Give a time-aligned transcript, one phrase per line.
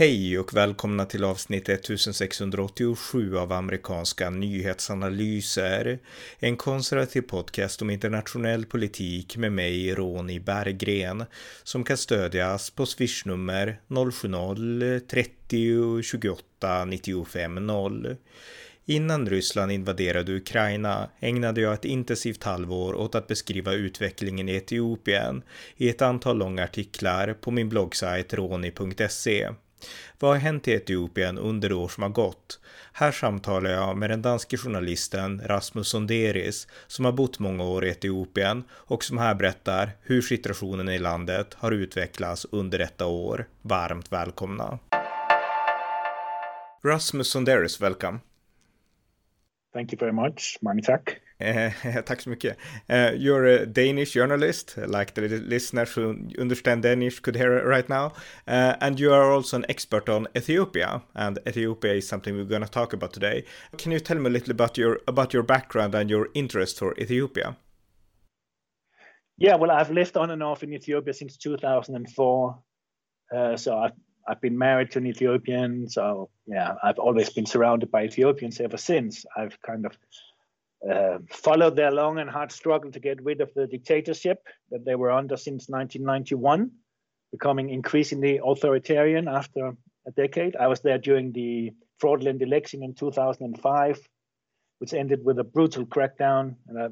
[0.00, 5.98] Hej och välkomna till avsnitt 1687 av amerikanska nyhetsanalyser.
[6.38, 11.24] En konservativ podcast om internationell politik med mig, Ronny Berggren,
[11.62, 18.16] som kan stödjas på swishnummer 070-30 28 95 0.
[18.84, 25.42] Innan Ryssland invaderade Ukraina ägnade jag ett intensivt halvår åt att beskriva utvecklingen i Etiopien
[25.76, 29.48] i ett antal långa artiklar på min bloggsajt roni.se.
[30.18, 32.60] Vad har hänt i Etiopien under det år som har gått?
[32.92, 37.90] Här samtalar jag med den danske journalisten Rasmus Sonderis som har bott många år i
[37.90, 43.48] Etiopien och som här berättar hur situationen i landet har utvecklats under detta år.
[43.62, 44.78] Varmt välkomna!
[46.84, 48.18] Rasmus Sonderis, welcome.
[49.72, 50.58] Thank you very much.
[50.62, 51.20] Mange tack.
[51.40, 52.56] Eh, tack så mycket.
[52.88, 58.12] Uh, you're a Danish journalist, like the listeners who understand Danish could hear right now.
[58.46, 62.64] Uh, and you are also an expert on Ethiopia, and Ethiopia is something we're going
[62.64, 63.44] to talk about today.
[63.78, 66.94] Can you tell me a little about your about your background and your interest for
[66.98, 67.56] Ethiopia?
[69.38, 72.58] Yeah, well, I've lived on and off in Ethiopia since 2004.
[73.34, 73.96] Uh, so I've
[74.28, 78.76] I've been married to an Ethiopian, so yeah, I've always been surrounded by Ethiopians ever
[78.76, 79.24] since.
[79.36, 79.96] I've kind of
[80.88, 84.38] uh, followed their long and hard struggle to get rid of the dictatorship
[84.70, 86.70] that they were under since 1991,
[87.32, 89.74] becoming increasingly authoritarian after
[90.06, 90.56] a decade.
[90.56, 94.00] I was there during the fraudulent election in 2005,
[94.78, 96.88] which ended with a brutal crackdown and uh,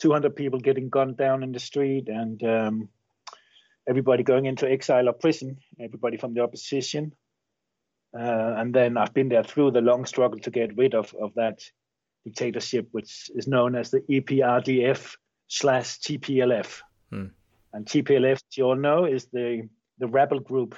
[0.00, 2.88] 200 people getting gunned down in the street and um,
[3.88, 7.12] everybody going into exile or prison, everybody from the opposition.
[8.18, 11.34] Uh, and then I've been there through the long struggle to get rid of, of
[11.34, 11.60] that
[12.26, 16.80] dictatorship, which is known as the EPRDF slash TPLF.
[17.10, 17.26] Hmm.
[17.72, 20.74] And TPLF, as you all know, is the, the rebel group.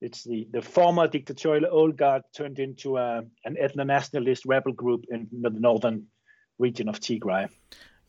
[0.00, 5.04] It's the, the former dictatorial old guard turned into a, an ethno nationalist rebel group
[5.10, 6.06] in the northern
[6.58, 7.48] region of Tigray.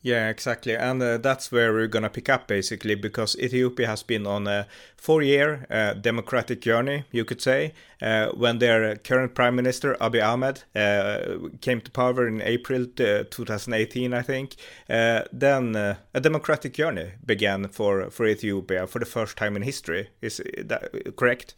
[0.06, 0.76] Yeah, exactly.
[0.76, 4.46] And uh, that's where we're going to pick up basically because Ethiopia has been on
[4.46, 7.72] a four year uh, democratic journey, you could say.
[8.00, 13.24] Uh, when their current prime minister, Abiy Ahmed, uh, came to power in April uh,
[13.28, 14.54] 2018, I think,
[14.88, 20.10] uh, then a democratic journey began for, for Ethiopia for the first time in history.
[20.22, 21.56] Is that correct?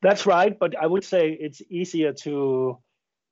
[0.00, 0.56] That's right.
[0.56, 2.78] But I would say it's easier to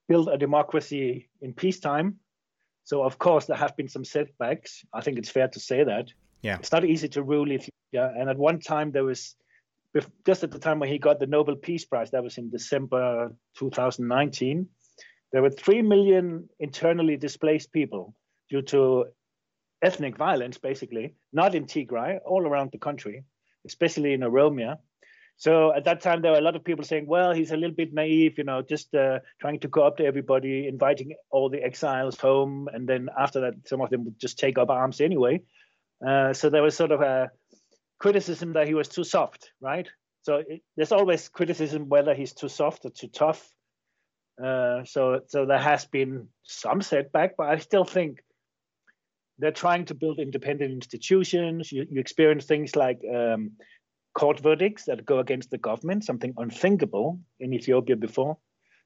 [0.09, 2.19] build a democracy in peacetime
[2.87, 4.85] so of course there have been some setbacks.
[4.95, 6.07] I think it's fair to say that.
[6.43, 6.57] Yeah.
[6.61, 8.15] It's not easy to rule Ethiopia.
[8.17, 9.35] And at one time there was
[10.25, 13.33] just at the time when he got the Nobel Peace Prize, that was in December
[13.59, 14.69] 2019,
[15.33, 18.15] there were 3 million internally displaced people
[18.49, 19.07] due to
[19.83, 23.25] ethnic violence, basically, not in Tigray, all around the country,
[23.67, 24.79] especially in Oromia.
[25.39, 27.77] So at that time, there were a lot of people saying, well, he's a little
[27.77, 31.63] bit naive, you know, just uh, trying to go up to everybody, inviting all the
[31.63, 32.69] exiles home.
[32.73, 35.43] And then after that, some of them would just take up arms anyway.
[36.07, 37.31] Uh, so there was sort of a
[37.99, 39.89] criticism that he was too soft, right?
[40.23, 43.47] So it, there's always criticism whether he's too soft or too tough.
[44.43, 48.23] Uh, so, so there has been some setback, but I still think
[49.39, 51.71] they're trying to build independent institutions.
[51.71, 53.53] You, you experience things like um,
[54.17, 58.39] court verdicts that go against the government, something unthinkable in Ethiopia before.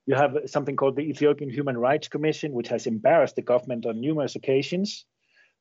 [0.06, 4.00] You have something called the Ethiopian Human Rights Commission, which has embarrassed the government on
[4.00, 5.06] numerous occasions.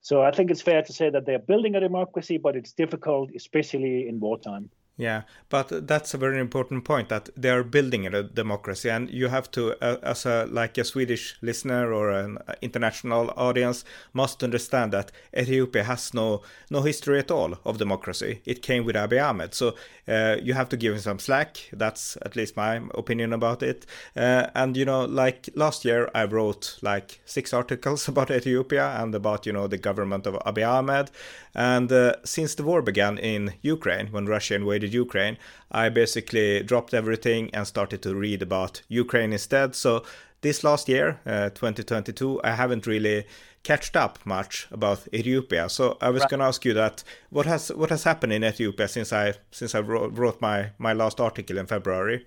[0.02, 3.30] So I think it's fair to say that they're building a democracy, but it's difficult,
[3.36, 4.72] especially in wartime.
[5.00, 9.30] Yeah, but that's a very important point that they are building a democracy, and you
[9.30, 14.92] have to, uh, as a like a Swedish listener or an international audience, must understand
[14.92, 18.42] that Ethiopia has no no history at all of democracy.
[18.46, 19.74] It came with Abiy Ahmed, so
[20.06, 21.70] uh, you have to give him some slack.
[21.72, 23.86] That's at least my opinion about it.
[24.18, 29.16] Uh, and you know, like last year, I wrote like six articles about Ethiopia and
[29.16, 31.10] about you know the government of Abiy Ahmed,
[31.56, 35.38] and uh, since the war began in Ukraine when Russia invaded invaded Ukraine,
[35.72, 39.76] I basically dropped everything and started to read about Ukraine instead.
[39.76, 40.04] So
[40.42, 43.26] this last year, uh, 2022, I haven't really
[43.64, 45.70] catched up much about Ethiopia.
[45.70, 46.30] So I was right.
[46.30, 49.76] going to ask you that what has what has happened in Ethiopia since I since
[49.76, 52.26] I wrote, wrote my my last article in February.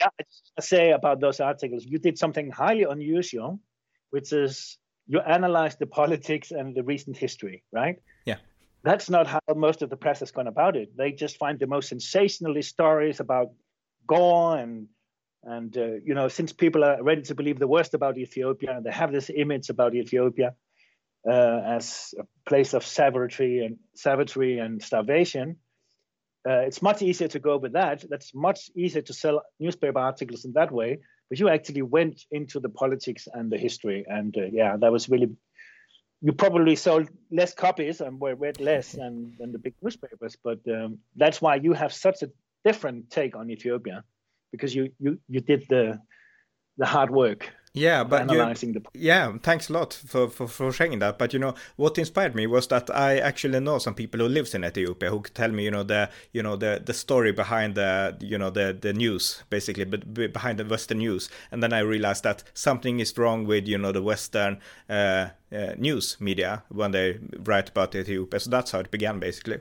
[0.00, 0.08] Yeah,
[0.58, 3.60] I say about those articles, you did something highly unusual,
[4.10, 7.96] which is you analyzed the politics and the recent history, right?
[8.24, 8.38] Yeah
[8.84, 10.96] that's not how most of the press has gone about it.
[10.96, 13.48] They just find the most sensationalist stories about
[14.06, 14.88] gore and
[15.44, 18.84] and uh, you know since people are ready to believe the worst about Ethiopia, and
[18.86, 20.54] they have this image about Ethiopia
[21.28, 25.56] uh, as a place of savagery and savagery and starvation.
[26.48, 28.04] uh, it's much easier to go with that.
[28.08, 30.98] That's much easier to sell newspaper articles in that way.
[31.30, 35.08] But you actually went into the politics and the history, and uh, yeah, that was
[35.08, 35.30] really.
[36.24, 40.60] You probably sold less copies and were read less than, than the big newspapers, but
[40.68, 42.30] um, that's why you have such a
[42.64, 44.04] different take on Ethiopia,
[44.52, 45.98] because you you you did the
[46.78, 48.36] the hard work yeah but you,
[48.72, 48.82] the...
[48.94, 51.18] yeah thanks a lot for, for, for sharing that.
[51.18, 54.54] But you know what inspired me was that i actually know some people who lives
[54.54, 58.16] in ethiopia who tell me you know the you know the the story behind the
[58.20, 61.28] you know the the news basically but behind the western news.
[61.50, 64.58] And then i realized that something is wrong with you know the western
[64.90, 68.40] uh, uh, news media when they write about ethiopia.
[68.40, 69.60] So that's how it began basically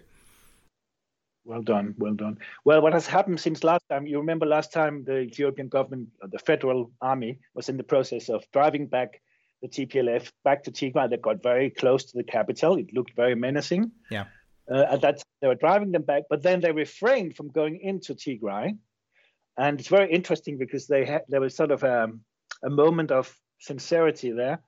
[1.44, 2.38] well done, well done.
[2.66, 4.06] Well, what has happened since last time?
[4.06, 8.30] You remember last time the Ethiopian government, uh, the federal army, was in the process
[8.30, 9.22] of driving back
[9.62, 11.10] the TPLF back to Tigray.
[11.10, 12.78] They got very close to the capital.
[12.78, 13.92] It looked very menacing.
[14.10, 14.26] Yeah.
[14.72, 17.80] Uh, at that time, they were driving them back, but then they refrained from going
[17.82, 18.78] into Tigray.
[19.58, 22.10] And it's very interesting because they had there was sort of a,
[22.64, 24.62] a moment of sincerity there.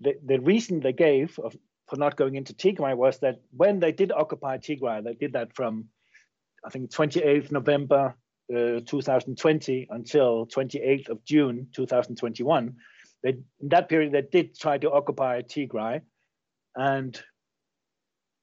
[0.00, 1.56] The, the reason they gave of,
[1.88, 5.54] for not going into Tigray was that when they did occupy Tigray, they did that
[5.54, 5.88] from
[6.64, 8.16] I think 28th November
[8.54, 12.74] uh, 2020 until 28th of June 2021.
[13.22, 16.02] They, in that period, they did try to occupy Tigray,
[16.76, 17.20] and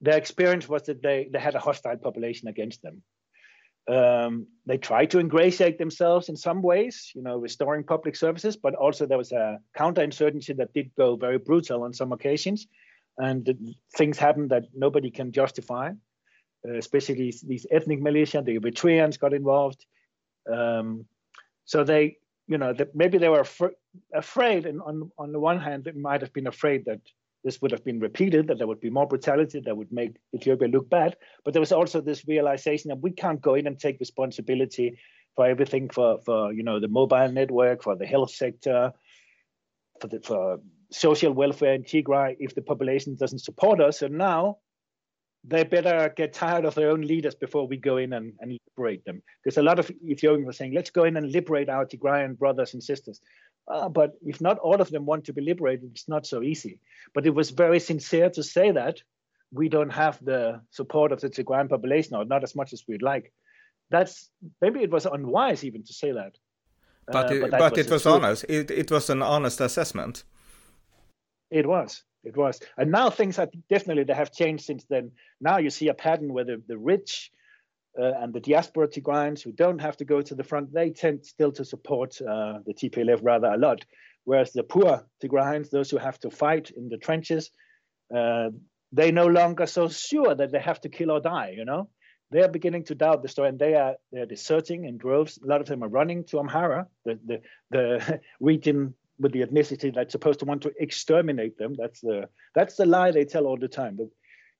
[0.02, 3.04] their experience was that they, they had a hostile population against them.
[3.88, 8.76] Um, they tried to ingratiate themselves in some ways, you know, restoring public services, but
[8.76, 12.68] also there was a counterinsurgency that did go very brutal on some occasions,
[13.18, 15.92] and things happened that nobody can justify.
[16.68, 19.86] Uh, especially these, these, ethnic militia, the Eritreans got involved.
[20.52, 21.06] Um,
[21.66, 22.18] so they,
[22.48, 23.76] you know, that maybe they were af-
[24.14, 27.02] afraid, and on, on the one hand, they might have been afraid that
[27.44, 30.68] this would have been repeated, that there would be more brutality that would make Ethiopia
[30.68, 31.18] look bad.
[31.44, 35.00] But there was also this realization that we can't go in and take responsibility
[35.36, 38.94] for everything for, for you know, the mobile network, for the health sector,
[40.00, 40.60] for, the, for
[40.92, 44.00] social welfare in Tigray if the population doesn't support us.
[44.00, 44.58] So now
[45.44, 49.04] they better get tired of their own leaders before we go in and, and liberate
[49.06, 49.22] them.
[49.44, 52.74] Because a lot of Ethiopians were saying, let's go in and liberate our Tigrayan brothers
[52.74, 53.22] and sisters.
[53.68, 56.80] Uh, but if not all of them want to be liberated, it's not so easy.
[57.14, 59.02] But it was very sincere to say that
[59.52, 63.02] we don't have the support of the Tigrayan population, or not as much as we'd
[63.02, 63.34] like.
[63.90, 64.30] That's
[64.62, 66.38] maybe it was unwise even to say that.
[67.08, 68.46] But uh, it, but, but was it was honest.
[68.48, 70.24] It, it was an honest assessment.
[71.50, 72.60] It was it was.
[72.78, 75.12] And now things are definitely they have changed since then.
[75.40, 77.32] Now you see a pattern where the, the rich
[78.00, 81.26] uh, and the diaspora Tigrayans who don't have to go to the front, they tend
[81.26, 83.84] still to support uh, the TPLF rather a lot.
[84.24, 87.52] Whereas the poor Tigrayans, those who have to fight in the trenches,
[88.16, 88.50] uh,
[88.92, 91.54] they no longer so sure that they have to kill or die.
[91.56, 91.90] You know,
[92.30, 95.40] they are beginning to doubt the story, and they are they are deserting in droves.
[95.44, 97.42] A lot of them are running to Amhara, the the,
[97.72, 101.76] the region with the ethnicity that's supposed to want to exterminate them.
[101.78, 103.98] That's the that's the lie they tell all the time.
[103.98, 104.10] That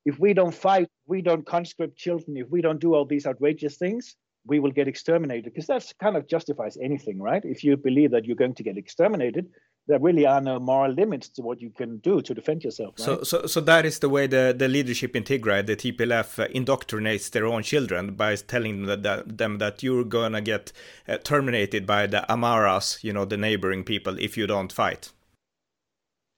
[0.06, 3.78] if we don't fight, we don't conscript children, if we don't do all these outrageous
[3.78, 4.16] things,
[4.46, 5.46] we will get exterminated.
[5.46, 7.44] Because that kind of justifies anything, right?
[7.44, 9.48] If you believe that you're going to get exterminated,
[9.92, 12.96] there really are no moral limits to what you can do to defend yourself.
[12.98, 13.06] Right?
[13.06, 16.48] So, so, so that is the way the, the leadership in Tigray, the TPLF, uh,
[16.48, 20.72] indoctrinates their own children by telling them that, them that you're gonna get
[21.10, 25.12] uh, terminated by the Amharas, you know, the neighboring people, if you don't fight.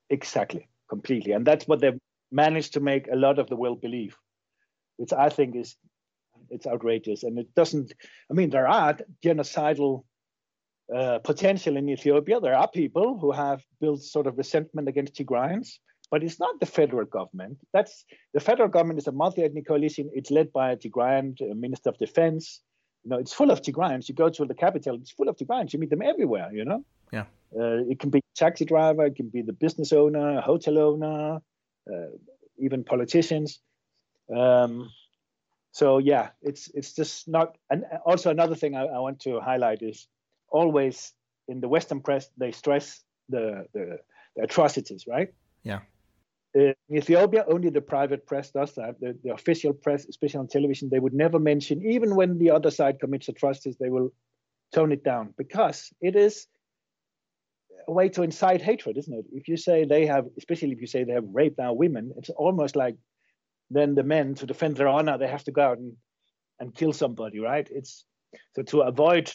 [0.10, 2.00] Exactly, completely, and that's what they've
[2.32, 4.18] managed to make a lot of the world believe,
[4.98, 5.76] which I think is
[6.50, 7.94] it's outrageous, and it doesn't.
[8.32, 10.06] I mean, there are genocidal
[10.94, 12.40] uh, potential in Ethiopia.
[12.40, 15.80] There are people who have built sort of resentment against Tigrayans,
[16.12, 17.58] but it's not the federal government.
[17.74, 20.10] That's the federal government is a multi-ethnic coalition.
[20.14, 22.62] It's led by a Tigrayan uh, minister of defense.
[23.04, 24.10] You know, it's full of Tigrayans.
[24.10, 25.74] You go to the capital, it's full of Tigrayans.
[25.74, 26.50] You meet them everywhere.
[26.54, 26.84] You know.
[27.12, 27.26] Yeah.
[27.56, 31.40] Uh, it can be taxi driver, it can be the business owner, hotel owner,
[31.92, 32.08] uh,
[32.58, 33.60] even politicians.
[34.36, 34.90] Um,
[35.72, 37.58] so yeah, it's it's just not.
[37.70, 40.08] And also another thing I, I want to highlight is
[40.54, 41.12] always
[41.48, 44.00] in the Western press they stress the the,
[44.36, 45.30] the atrocities, right?
[45.64, 45.80] Yeah.
[46.56, 49.00] Uh, in Ethiopia, only the private press does that.
[49.00, 52.70] The, the official press, especially on television, they would never mention, even when the other
[52.70, 54.14] side commits atrocities, they will
[54.72, 56.46] tone it down because it is
[57.88, 59.26] a way to incite hatred, isn't it?
[59.34, 62.30] If you say they have, especially if you say they have raped our women, it's
[62.30, 62.98] almost like
[63.72, 65.94] then the men, to defend their honor, they have to go out and,
[66.60, 67.68] and kill somebody, right?
[67.72, 68.06] It's
[68.56, 69.32] so to avoid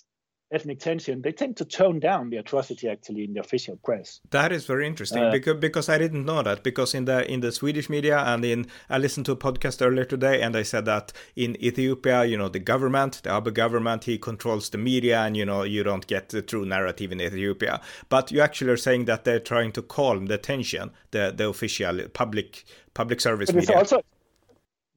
[0.50, 4.20] ethnic tension, they tend to tone down the atrocity actually in the official press.
[4.30, 7.40] That is very interesting uh, because because I didn't know that because in the in
[7.40, 10.84] the Swedish media and in I listened to a podcast earlier today and they said
[10.86, 15.36] that in Ethiopia, you know, the government, the Abiy government, he controls the media and
[15.36, 17.80] you know you don't get the true narrative in Ethiopia.
[18.08, 22.08] But you actually are saying that they're trying to calm the tension, the the official
[22.08, 22.64] public
[22.94, 23.76] public service media.
[23.76, 24.00] Also,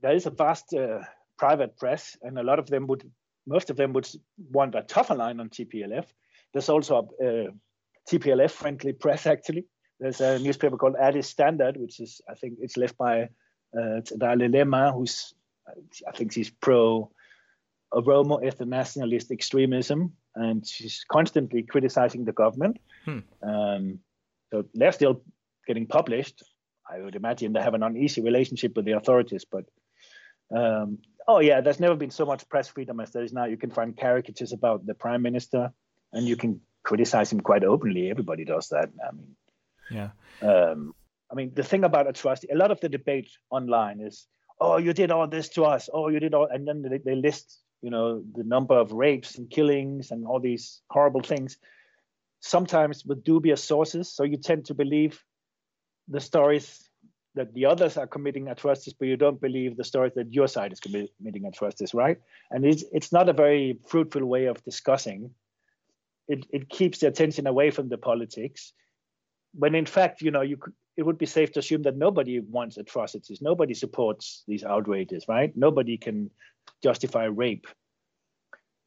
[0.01, 0.99] there is a vast uh,
[1.37, 3.03] private press, and a lot of them would
[3.47, 4.07] most of them would
[4.51, 6.05] want a tougher line on TPLF.
[6.53, 7.51] There's also a uh,
[8.09, 9.65] TPLF friendly press actually.
[9.99, 13.29] There's a newspaper called Addis Standard, which is I think it's left by
[13.77, 15.33] uh, Lema, who's
[16.07, 17.11] I think she's pro
[17.93, 22.79] Oromo ethno-nationalist extremism, and she's constantly criticizing the government.
[23.05, 23.19] Hmm.
[23.43, 23.99] Um,
[24.51, 25.21] so they're still
[25.67, 26.43] getting published.
[26.89, 29.65] I would imagine they have an uneasy relationship with the authorities, but
[30.55, 33.45] um, oh yeah, there's never been so much press freedom as there is now.
[33.45, 35.71] You can find caricatures about the prime minister,
[36.13, 38.09] and you can criticize him quite openly.
[38.09, 38.89] Everybody does that.
[39.07, 39.35] I mean,
[39.89, 40.09] yeah.
[40.41, 40.93] Um,
[41.31, 44.27] I mean, the thing about atrocity, a lot of the debate online is,
[44.59, 45.89] oh, you did all this to us.
[45.93, 49.37] Oh, you did all, and then they, they list, you know, the number of rapes
[49.37, 51.57] and killings and all these horrible things.
[52.41, 55.23] Sometimes with dubious sources, so you tend to believe
[56.07, 56.89] the stories
[57.35, 60.73] that the others are committing atrocities, but you don't believe the stories that your side
[60.73, 62.17] is committing atrocities, right?
[62.49, 65.31] And it's it's not a very fruitful way of discussing.
[66.27, 68.73] It it keeps the attention away from the politics,
[69.53, 70.57] when in fact, you know, you
[70.97, 73.41] it would be safe to assume that nobody wants atrocities.
[73.41, 75.55] Nobody supports these outrages, right?
[75.55, 76.29] Nobody can
[76.83, 77.65] justify rape.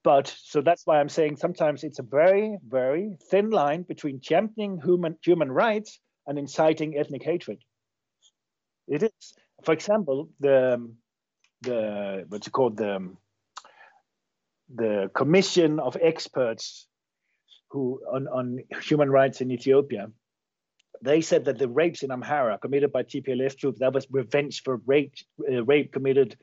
[0.03, 4.81] But so that's why I'm saying sometimes it's a very, very thin line between championing
[4.85, 7.59] human human rights and inciting ethnic hatred.
[8.89, 10.95] It is, for example, the um,
[11.63, 13.19] the what's it called the um,
[14.75, 16.87] the commission of experts
[17.71, 20.11] who on, on human rights in Ethiopia.
[21.03, 24.81] They said that the rapes in Amhara committed by TPLF troops that was revenge for
[24.87, 25.15] rape
[25.51, 26.37] uh, rape committed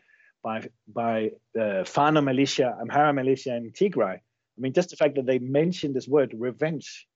[0.43, 4.15] by by the Fano militia, Amhara militia in Tigray.
[4.15, 7.07] I mean, just the fact that they mentioned this word revenge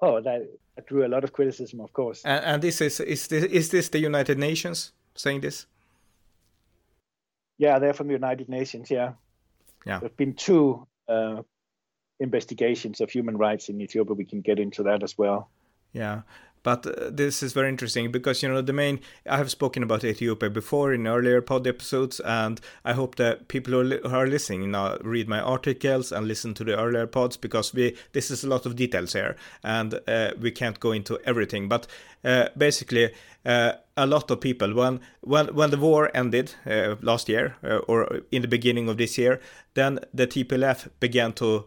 [0.00, 0.48] oh, that,
[0.86, 2.22] drew a lot of criticism, of course.
[2.24, 5.66] And, and this is is this is this the United Nations saying this?
[7.58, 8.90] Yeah, they're from the United Nations.
[8.90, 9.12] Yeah,
[9.84, 9.98] yeah.
[9.98, 11.42] There've been two uh,
[12.20, 14.14] investigations of human rights in Ethiopia.
[14.14, 15.48] We can get into that as well.
[15.92, 16.22] Yeah,
[16.62, 20.04] but uh, this is very interesting because you know the main I have spoken about
[20.04, 24.98] Ethiopia before in earlier pod episodes, and I hope that people who, are listening know
[25.02, 28.66] read my articles and listen to the earlier pods because we this is a lot
[28.66, 31.68] of details here, and uh, we can't go into everything.
[31.68, 31.86] But
[32.24, 33.12] uh, basically,
[33.44, 38.20] uh, a lot of people when when when the war ended uh, last year or
[38.30, 39.40] in the beginning of this year,
[39.74, 41.66] then the TPLF began to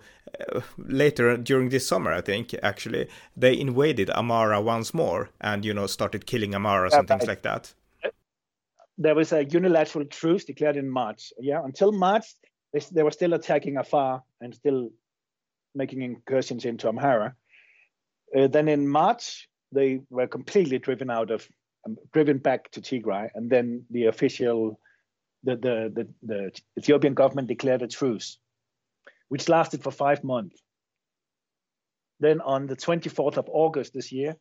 [0.78, 5.88] later during this summer, I think actually they invaded Amhara once more and you know
[5.88, 7.74] started killing Amharas yeah, and things like that.
[8.98, 11.34] There was a unilateral truce declared in March.
[11.40, 12.26] Yeah, until March
[12.74, 14.90] they, they were still attacking Afar and still
[15.76, 17.34] making incursions into Amhara.
[18.38, 21.48] Uh, then in March they were completely driven out of
[21.86, 24.80] um, driven back to Tigray, and then the official
[25.44, 28.38] the, the, the, the Ethiopian government declared a truce
[29.32, 30.62] which lasted for five months.
[32.20, 34.36] Then on the 24th of August this year,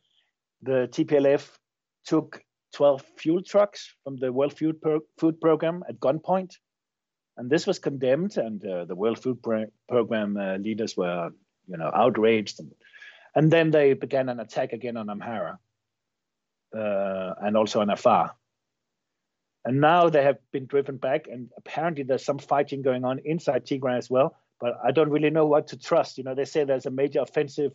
[0.63, 1.49] the TPLF
[2.05, 2.43] took
[2.75, 6.55] 12 fuel trucks from the World Food, Pro- Food Program at gunpoint.
[7.37, 11.31] And this was condemned, and uh, the World Food Pro- Program uh, leaders were,
[11.69, 12.59] you know, outraged.
[12.59, 12.73] And,
[13.37, 15.57] and, then they began an attack again on Amhara
[16.77, 18.35] uh, and also on Afar.
[19.65, 23.65] And now they have been driven back, and apparently there's some fighting going on inside
[23.65, 26.19] Tigray as well but I don't really know what to trust.
[26.19, 27.73] You know, they say there's a major offensive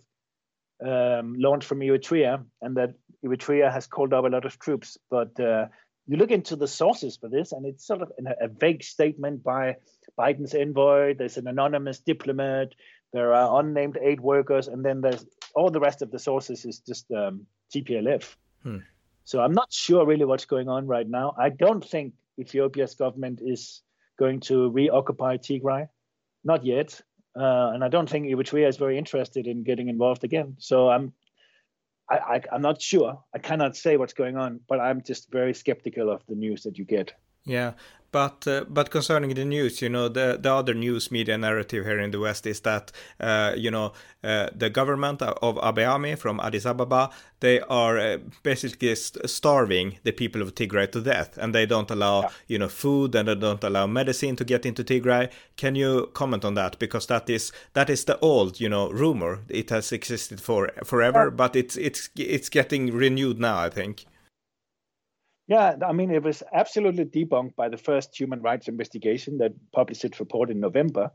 [0.85, 2.93] um, launched from Eritrea, and that
[3.25, 4.97] Eritrea has called up a lot of troops.
[5.09, 5.67] But uh,
[6.05, 9.43] you look into the sources for this, and it's sort of a, a vague statement
[9.43, 9.77] by
[10.17, 11.15] Biden's envoy.
[11.15, 12.73] There's an anonymous diplomat.
[13.13, 15.25] There are unnamed aid workers, and then there's
[15.55, 18.35] all the rest of the sources is just um, TPLF.
[18.61, 18.79] Hmm.
[19.23, 21.33] So I'm not sure really what's going on right now.
[21.39, 23.81] I don't think Ethiopia's government is
[24.19, 25.87] going to reoccupy Tigray
[26.45, 27.01] not yet.
[27.35, 30.55] Uh, and I don't think Eritrea is very interested in getting involved again.
[30.59, 31.11] So I'm,
[32.09, 33.21] I, I, I'm not sure.
[33.33, 36.77] I cannot say what's going on, but I'm just very skeptical of the news that
[36.77, 37.13] you get.
[37.45, 37.73] Yeah,
[38.15, 41.99] but uh, but concerning the news, you know, the the other news media narrative here
[41.99, 43.91] in the West is that uh, you know
[44.23, 47.09] uh, the government of Abiy from Addis Ababa
[47.41, 51.91] they are uh, basically st- starving the people of Tigray to death, and they don't
[51.91, 52.29] allow yeah.
[52.47, 55.29] you know food and they don't allow medicine to get into Tigray.
[55.57, 56.79] Can you comment on that?
[56.79, 59.41] Because that is that is the old you know rumor.
[59.49, 61.35] It has existed for forever, yeah.
[61.35, 63.59] but it's it's it's getting renewed now.
[63.59, 64.05] I think.
[65.47, 70.03] Yeah, I mean, it was absolutely debunked by the first human rights investigation that published
[70.03, 71.11] its report in November.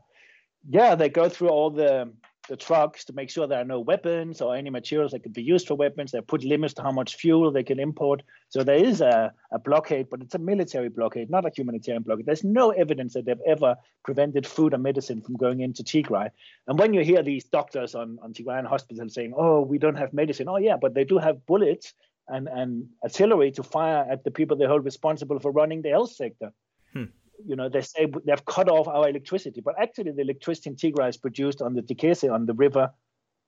[0.69, 2.13] Yeah, they go through all the
[2.49, 5.43] the trucks to make sure there are no weapons or any materials that could be
[5.43, 6.11] used for weapons.
[6.11, 8.23] They put limits to how much fuel they can import.
[8.49, 12.25] So there is a, a blockade, but it's a military blockade, not a humanitarian blockade.
[12.25, 16.29] There's no evidence that they've ever prevented food or medicine from going into Tigray.
[16.67, 20.11] And when you hear these doctors on, on Tigrayan hospitals saying, oh, we don't have
[20.11, 21.93] medicine, oh, yeah, but they do have bullets
[22.27, 26.11] and, and artillery to fire at the people they hold responsible for running the health
[26.11, 26.51] sector.
[26.93, 27.05] Hmm.
[27.45, 31.09] You know, they say they've cut off our electricity, but actually the electricity in Tigray
[31.09, 32.91] is produced on the Tekeze, on the river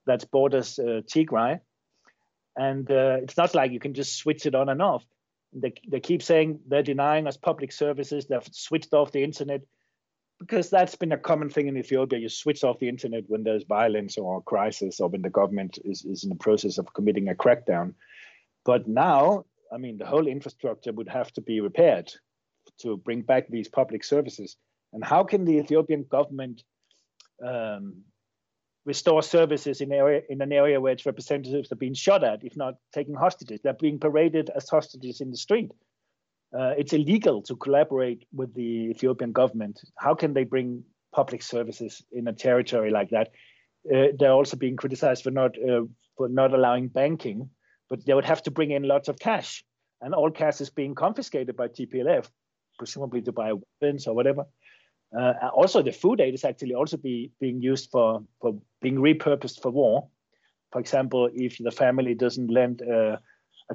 [0.06, 1.60] that borders uh, Tigray.
[2.56, 5.06] And uh, it's not like you can just switch it on and off.
[5.54, 8.26] They, they keep saying they're denying us public services.
[8.26, 9.62] They've switched off the internet
[10.40, 12.20] because that's been a common thing in Ethiopia.
[12.20, 16.04] You switch off the internet when there's violence or crisis or when the government is,
[16.04, 17.94] is in the process of committing a crackdown.
[18.66, 22.12] But now, I mean, the whole infrastructure would have to be repaired
[22.82, 24.56] to bring back these public services.
[24.94, 26.64] And how can the Ethiopian government
[27.46, 28.04] um,
[28.86, 32.56] restore services in area in an area where its representatives are being shot at, if
[32.56, 33.60] not taking hostages?
[33.62, 35.72] They're being paraded as hostages in the street.
[36.58, 39.80] Uh, it's illegal to collaborate with the Ethiopian government.
[39.98, 43.32] How can they bring public services in a territory like that?
[43.92, 45.82] Uh, they're also being criticized for not uh,
[46.16, 47.50] for not allowing banking
[47.90, 49.64] but they would have to bring in lots of cash,
[50.02, 52.28] and all cash is being confiscated by TPLF,
[52.78, 54.46] presumably to buy weapons or whatever.
[55.18, 59.62] Uh, also, the food aid is actually also be, being used for, for being repurposed
[59.62, 60.08] for war.
[60.72, 63.20] For example, if the family doesn't lend a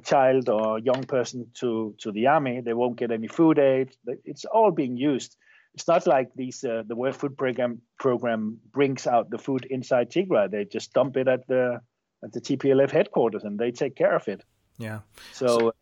[0.05, 3.97] child or a young person to, to the army, they won't get any food aid.
[4.25, 5.37] It's all being used.
[5.75, 10.11] It's not like these uh, the World Food Program program brings out the food inside
[10.11, 10.51] Tigray.
[10.51, 11.81] They just dump it at the
[12.23, 14.45] at the TPLF headquarters, and they take care of it.
[14.79, 15.01] Yeah.
[15.33, 15.73] So,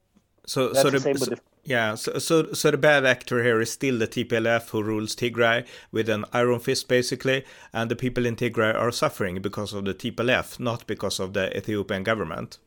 [0.47, 3.99] so, so, the, so the, yeah, so, so, so the bad actor here is still
[3.99, 8.75] the TPLF who rules Tigray with an iron fist, basically, and the people in Tigray
[8.75, 12.59] are suffering because of the TPLF, not because of the Ethiopian government.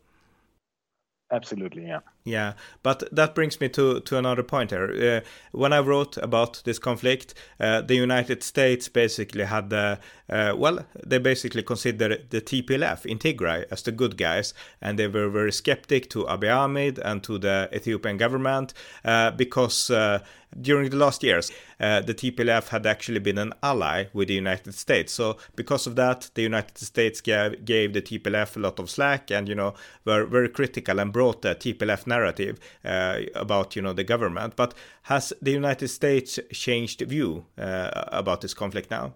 [1.32, 2.00] Absolutely, yeah.
[2.26, 2.54] Yeah,
[2.84, 5.24] but that brings me to, to another point here.
[5.24, 10.54] Uh, when I wrote about this conflict, uh, the United States basically had the, uh,
[10.56, 15.30] well, they basically considered the TPLF in Tigray as the good guys, and they were
[15.30, 18.74] very skeptic to Abiy Ahmed and to the Ethiopian government
[19.06, 20.20] uh, because uh,
[20.60, 24.74] during the last years, uh, the TPLF had actually been an ally with the United
[24.74, 25.14] States.
[25.14, 29.32] So because of that, the United States gave, gave the TPLF a lot of slack
[29.32, 33.94] and, you know, were very critical and brought the TPLF narrative uh, about, you know,
[33.94, 34.56] the government.
[34.56, 39.14] But has the United States changed view uh, about this conflict now?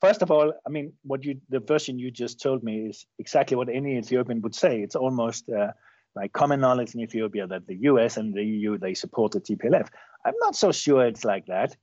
[0.00, 3.56] First of all, I mean, what you the version you just told me is exactly
[3.56, 4.80] what any Ethiopian would say.
[4.80, 5.72] It's almost uh,
[6.14, 9.88] like common knowledge in Ethiopia that the US and the EU they support the TPLF.
[10.24, 11.76] I'm not so sure it's like that,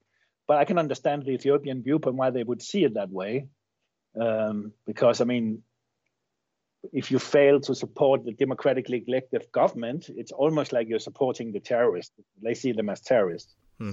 [0.47, 3.47] but I can understand the Ethiopian viewpoint why they would see it that way.
[4.19, 5.61] Um, because I mean,
[6.93, 11.59] if you fail to support the democratically elected government, it's almost like you're supporting the
[11.59, 12.13] terrorists.
[12.41, 13.55] They see them as terrorists.
[13.79, 13.91] Hmm.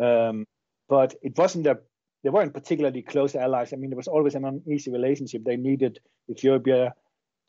[0.00, 0.46] Um,
[0.88, 1.78] but it wasn't a
[2.24, 3.72] they weren't particularly close allies.
[3.72, 5.44] I mean, there was always an uneasy relationship.
[5.44, 6.94] They needed Ethiopia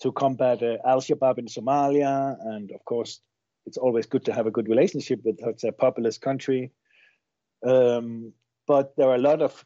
[0.02, 2.36] to combat uh, Al Shabaab in Somalia.
[2.42, 3.22] And of course,
[3.66, 6.72] it's always good to have a good relationship with such a populous country.
[7.66, 8.34] Um,
[8.68, 9.64] but there are a lot of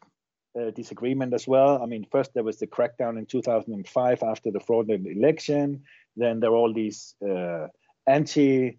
[0.58, 1.82] uh, disagreement as well.
[1.82, 5.82] I mean, first there was the crackdown in 2005 after the fraudulent election.
[6.16, 7.68] Then there were all these uh,
[8.06, 8.78] anti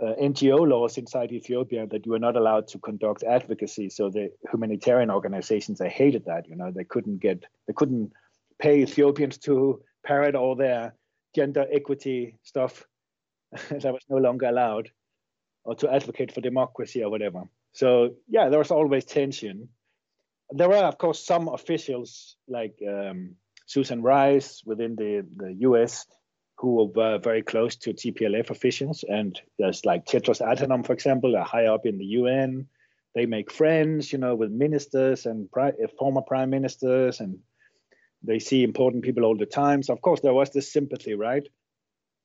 [0.00, 3.90] uh, NGO laws inside Ethiopia that you were not allowed to conduct advocacy.
[3.90, 6.48] So the humanitarian organizations they hated that.
[6.48, 8.12] You know, they couldn't get they couldn't
[8.58, 10.94] pay Ethiopians to parrot all their
[11.34, 12.84] gender equity stuff
[13.70, 14.90] that was no longer allowed,
[15.64, 17.42] or to advocate for democracy or whatever.
[17.72, 19.68] So yeah, there was always tension.
[20.54, 23.36] There were, of course, some officials like um,
[23.66, 26.06] Susan Rice within the, the U.S.
[26.58, 31.44] who were very close to TPLF officials, and there's like Tedros Adhanom, for example, are
[31.44, 32.66] high up in the UN.
[33.14, 37.38] They make friends, you know, with ministers and pri- former prime ministers and
[38.22, 39.82] they see important people all the time.
[39.82, 41.46] So of course there was this sympathy, right?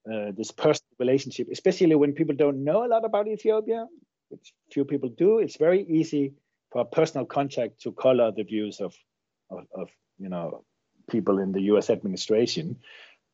[0.09, 3.85] Uh, this personal relationship, especially when people don't know a lot about Ethiopia.
[4.29, 6.33] which few people do, it's very easy
[6.71, 8.95] for a personal contact to color the views of,
[9.49, 10.63] of, of you know
[11.09, 11.89] people in the U.S.
[11.89, 12.77] administration.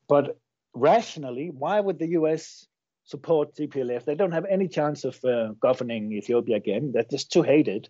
[0.07, 0.37] But
[0.73, 2.67] rationally, why would the U.S.
[3.05, 4.05] support TPLF?
[4.05, 6.91] They don't have any chance of uh, governing Ethiopia again.
[6.93, 7.89] They're just too hated.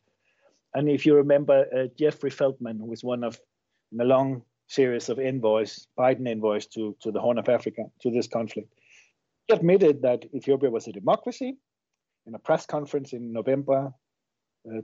[0.73, 3.39] And if you remember, uh, Jeffrey Feltman, who was one of
[3.99, 8.27] a long series of envoys, Biden envoys to, to the Horn of Africa, to this
[8.27, 8.73] conflict,
[9.47, 11.57] he admitted that Ethiopia was a democracy
[12.25, 13.93] in a press conference in November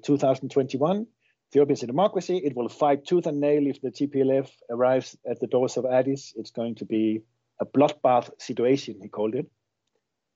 [0.03, 1.07] 2021.
[1.51, 2.37] Ethiopia is a democracy.
[2.37, 6.33] It will fight tooth and nail if the TPLF arrives at the doors of Addis.
[6.35, 7.21] It's going to be
[7.59, 9.49] a bloodbath situation, he called it.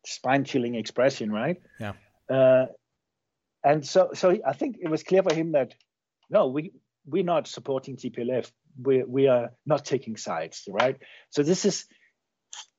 [0.06, 1.62] Spine chilling expression, right?
[1.80, 1.94] Yeah.
[2.30, 2.66] Uh,
[3.64, 5.74] and so, so I think it was clear for him that
[6.30, 6.74] no, we
[7.06, 8.52] we're not supporting TPLF.
[8.82, 10.98] We we are not taking sides, right?
[11.30, 11.86] So this is,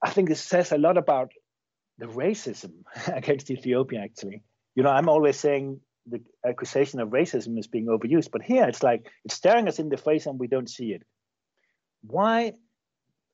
[0.03, 1.33] I think, this says a lot about
[1.99, 4.01] the racism against Ethiopia.
[4.01, 4.43] Actually,
[4.75, 8.83] you know, I'm always saying the accusation of racism is being overused, but here it's
[8.83, 11.03] like it's staring us in the face and we don't see it.
[12.03, 12.53] Why?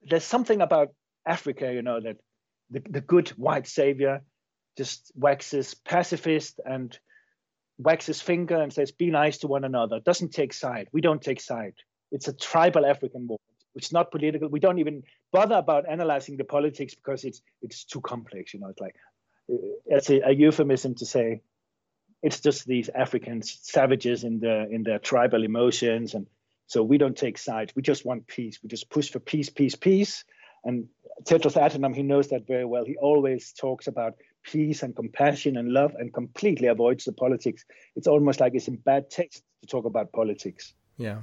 [0.03, 0.91] There's something about
[1.27, 2.17] Africa, you know, that
[2.71, 4.23] the, the good white savior
[4.77, 6.97] just waxes pacifist and
[7.79, 10.89] waxes finger and says, "Be nice to one another." Doesn't take side.
[10.93, 11.75] We don't take side.
[12.13, 13.39] It's a tribal African war.
[13.75, 14.49] It's not political.
[14.49, 15.03] We don't even
[15.33, 18.55] bother about analyzing the politics because it's it's too complex.
[18.55, 18.95] You know, it's like
[19.87, 21.43] it's a, a euphemism to say
[22.23, 26.27] it's just these African savages in the in their tribal emotions, and
[26.67, 27.75] so we don't take sides.
[27.75, 28.59] We just want peace.
[28.63, 30.25] We just push for peace, peace, peace.
[30.65, 30.89] And
[31.25, 32.85] Tedros Adhanom, he knows that very well.
[32.85, 37.65] He always talks about peace and compassion and love and completely avoids the politics.
[37.97, 40.75] It's almost like it's in bad taste to talk about politics.
[41.01, 41.19] Yeah.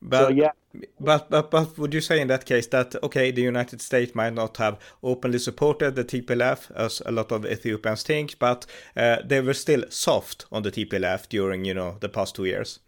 [0.00, 0.52] But, so, yeah.
[1.00, 4.34] But, but but would you say in that case that okay the United States might
[4.34, 9.40] not have openly supported the TPLF as a lot of Ethiopians think, but uh, they
[9.40, 12.80] were still soft on the TPLF during you know the past two years.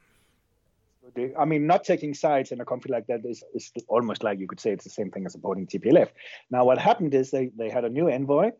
[1.36, 4.46] I mean, not taking sides in a conflict like that is, is almost like you
[4.46, 6.10] could say it's the same thing as supporting TPLF.
[6.50, 8.52] Now, what happened is they, they had a new envoy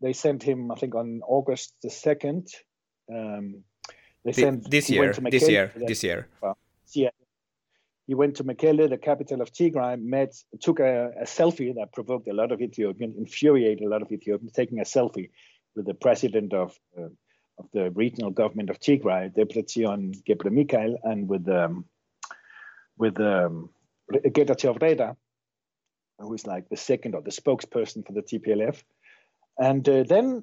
[0.00, 2.48] they sent him, I think, on August the second.
[3.12, 3.64] Um,
[4.24, 6.28] they sent this year, this year, this year.
[6.42, 6.56] Well,
[8.10, 12.26] he went to Mekelle, the capital of Tigray, met, took a, a, selfie that provoked
[12.26, 15.30] a lot of Ethiopians, infuriated a lot of Ethiopians, taking a selfie
[15.76, 17.08] with the president of uh,
[17.58, 21.84] of the regional government of Tigray, Debretsion Gebre Michael, and with um,
[22.98, 23.70] with um,
[24.12, 25.16] Getachew Reda,
[26.18, 28.82] who is like the second or the spokesperson for the TPLF.
[29.56, 30.42] And uh, then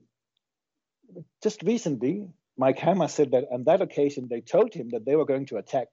[1.44, 5.26] just recently, Mike Hammer said that on that occasion, they told him that they were
[5.26, 5.88] going to attack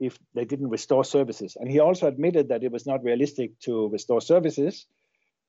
[0.00, 1.56] if they didn't restore services.
[1.60, 4.86] And he also admitted that it was not realistic to restore services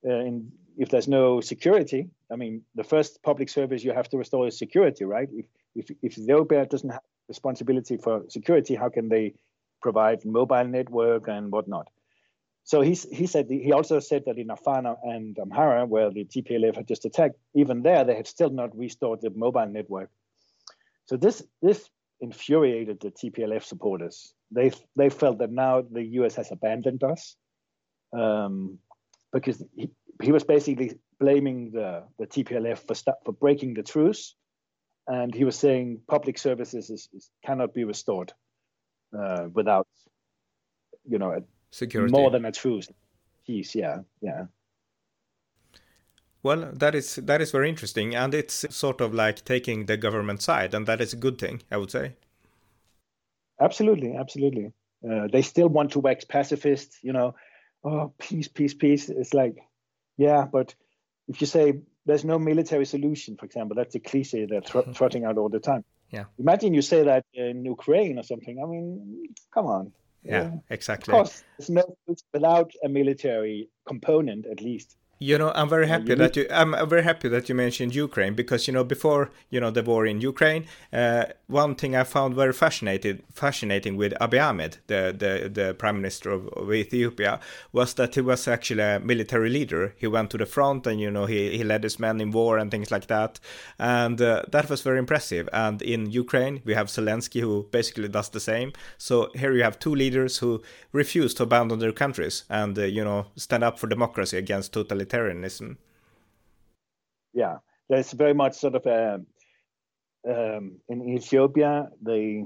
[0.05, 2.09] uh, in, if there's no security.
[2.31, 5.29] I mean, the first public service you have to restore is security, right?
[5.31, 9.33] If, if, if Ethiopia doesn't have responsibility for security, how can they
[9.81, 11.87] provide mobile network and whatnot?
[12.63, 16.75] So he, he said he also said that in Afana and Amhara, where the TPLF
[16.75, 20.09] had just attacked, even there they had still not restored the mobile network.
[21.05, 21.89] So this this
[22.21, 24.33] infuriated the TPLF supporters.
[24.51, 27.35] They they felt that now the US has abandoned us,
[28.17, 28.79] um,
[29.33, 29.89] because he,
[30.21, 34.35] he was basically blaming the, the TPLF for for breaking the truce,
[35.07, 38.31] and he was saying public services is, is cannot be restored
[39.17, 39.87] uh, without,
[41.07, 42.11] you know, security.
[42.11, 42.87] more than a truce.
[43.45, 44.45] Peace yeah yeah
[46.43, 50.41] well that is that is very interesting and it's sort of like taking the government
[50.41, 52.13] side and that is a good thing i would say.
[53.59, 54.73] Absolutely absolutely.
[55.07, 57.35] Uh, they still want to wax pacifist you know.
[57.83, 59.09] Oh peace peace peace.
[59.09, 59.55] It's like
[60.17, 60.73] yeah but
[61.27, 65.25] if you say there's no military solution for example that's a cliche they're tr- trotting
[65.25, 65.83] out all the time.
[66.09, 66.25] Yeah.
[66.39, 68.59] Imagine you say that in ukraine or something.
[68.61, 69.91] I mean come on.
[70.23, 71.13] Yeah, exactly.
[71.13, 71.97] Of course, it's no
[72.31, 74.95] without a military component, at least.
[75.23, 76.47] You know, I'm very happy that you.
[76.49, 80.07] I'm very happy that you mentioned Ukraine because you know before you know the war
[80.07, 85.47] in Ukraine, uh, one thing I found very fascinating, fascinating with Abiy Ahmed, the the,
[85.47, 87.39] the prime minister of, of, Ethiopia,
[87.71, 89.93] was that he was actually a military leader.
[89.95, 92.57] He went to the front and you know he he led his men in war
[92.57, 93.39] and things like that,
[93.77, 95.47] and uh, that was very impressive.
[95.53, 98.73] And in Ukraine, we have Zelensky who basically does the same.
[98.97, 103.03] So here you have two leaders who refuse to abandon their countries and uh, you
[103.03, 105.10] know stand up for democracy against totalitarianism
[107.33, 107.57] Yeah,
[107.89, 109.21] there's very much sort of a
[110.27, 112.45] um, in Ethiopia they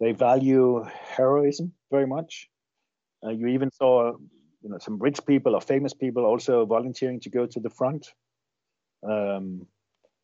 [0.00, 0.84] they value
[1.16, 2.48] heroism very much.
[3.24, 4.12] Uh, you even saw
[4.62, 8.06] you know some rich people or famous people also volunteering to go to the front.
[9.08, 9.66] Um,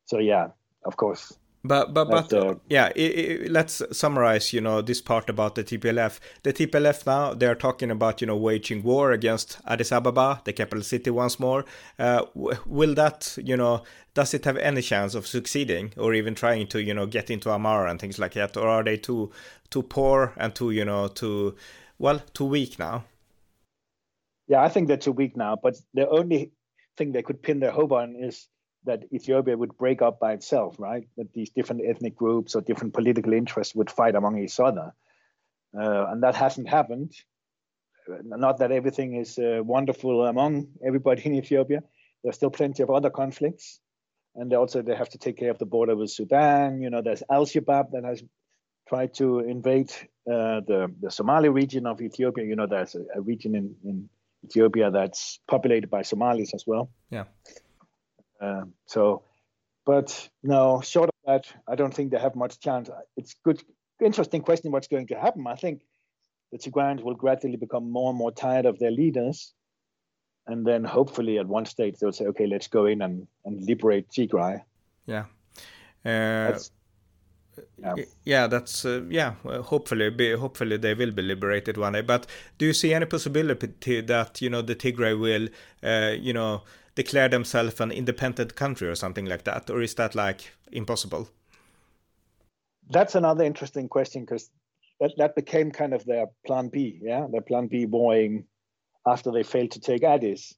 [0.04, 0.48] so yeah,
[0.84, 1.38] of course.
[1.64, 4.52] But but but yeah, it, it, let's summarize.
[4.52, 6.18] You know this part about the TPLF.
[6.42, 10.52] The TPLF now they are talking about you know waging war against Addis Ababa, the
[10.52, 11.64] capital city, once more.
[12.00, 16.66] Uh, will that you know does it have any chance of succeeding or even trying
[16.66, 19.30] to you know get into Amhara and things like that, or are they too
[19.70, 21.54] too poor and too you know too
[21.96, 23.04] well too weak now?
[24.48, 25.56] Yeah, I think they're too weak now.
[25.62, 26.50] But the only
[26.96, 28.48] thing they could pin their hope on is
[28.84, 31.06] that Ethiopia would break up by itself, right?
[31.16, 34.92] That these different ethnic groups or different political interests would fight among each other.
[35.76, 37.12] Uh, and that hasn't happened.
[38.24, 41.82] Not that everything is uh, wonderful among everybody in Ethiopia.
[42.22, 43.80] There's still plenty of other conflicts.
[44.34, 46.82] And also they have to take care of the border with Sudan.
[46.82, 48.22] You know, there's Al-Shabaab that has
[48.88, 49.90] tried to invade
[50.26, 52.44] uh, the, the Somali region of Ethiopia.
[52.44, 54.08] You know, there's a, a region in, in
[54.44, 56.90] Ethiopia that's populated by Somalis as well.
[57.10, 57.24] Yeah.
[58.42, 59.22] Uh, so,
[59.86, 62.90] but no, short of that, I don't think they have much chance.
[63.16, 63.62] It's good,
[64.04, 64.72] interesting question.
[64.72, 65.46] What's going to happen?
[65.46, 65.82] I think
[66.50, 69.54] the Tigrayans will gradually become more and more tired of their leaders,
[70.46, 74.08] and then hopefully at one stage they'll say, "Okay, let's go in and, and liberate
[74.10, 74.62] Tigray."
[75.06, 75.24] Yeah.
[76.04, 76.58] Uh,
[77.78, 77.94] yeah.
[78.24, 79.34] yeah, that's uh, yeah.
[79.44, 82.00] Hopefully, be, hopefully they will be liberated one day.
[82.00, 82.26] But
[82.58, 85.48] do you see any possibility that you know the Tigray will,
[85.82, 86.62] uh, you know,
[86.94, 91.28] declare themselves an independent country or something like that, or is that like impossible?
[92.90, 94.50] That's another interesting question because
[95.00, 98.44] that, that became kind of their plan B, yeah, their plan B warring
[99.06, 100.54] after they failed to take Addis.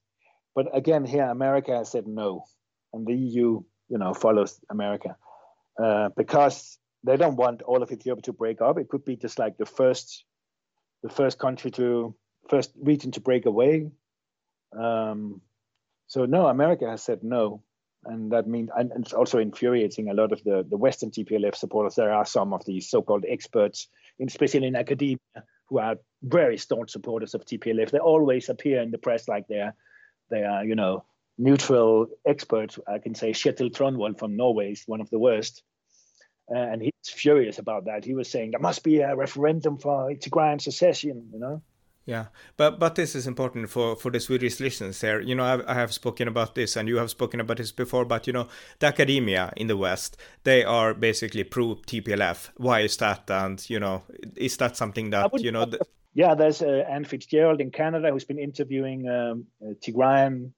[0.53, 2.45] But again, here America has said no,
[2.93, 5.15] and the EU, you know, follows America
[5.81, 8.77] uh, because they don't want all of Ethiopia to break up.
[8.77, 10.25] It could be just like the first,
[11.03, 12.15] the first country to
[12.49, 13.91] first region to break away.
[14.77, 15.41] Um,
[16.07, 17.63] so no, America has said no,
[18.05, 21.95] and that means and it's also infuriating a lot of the the Western TPLF supporters.
[21.95, 23.87] There are some of these so-called experts,
[24.19, 25.17] especially in academia,
[25.67, 27.91] who are very staunch supporters of TPLF.
[27.91, 29.75] They always appear in the press like they're
[30.29, 31.05] they are you know
[31.37, 32.79] neutral experts.
[32.87, 35.63] I can say Kjetil Tronvoll from Norway is one of the worst.
[36.53, 38.05] Uh, and he's furious about that.
[38.05, 41.63] He was saying there must be a referendum for Tigrayan secession, you know.
[42.05, 45.19] Yeah, but but this is important for for the Swedish listeners here.
[45.19, 48.05] You know, I've, I have spoken about this, and you have spoken about this before.
[48.05, 52.51] But you know, the academia in the West, they are basically pro TPLF.
[52.57, 53.29] Why is that?
[53.31, 54.03] And you know,
[54.35, 55.65] is that something that you know?
[55.65, 55.79] The...
[56.13, 60.51] Yeah, there's uh, Anne Fitzgerald in Canada who's been interviewing um, uh, Tigrayan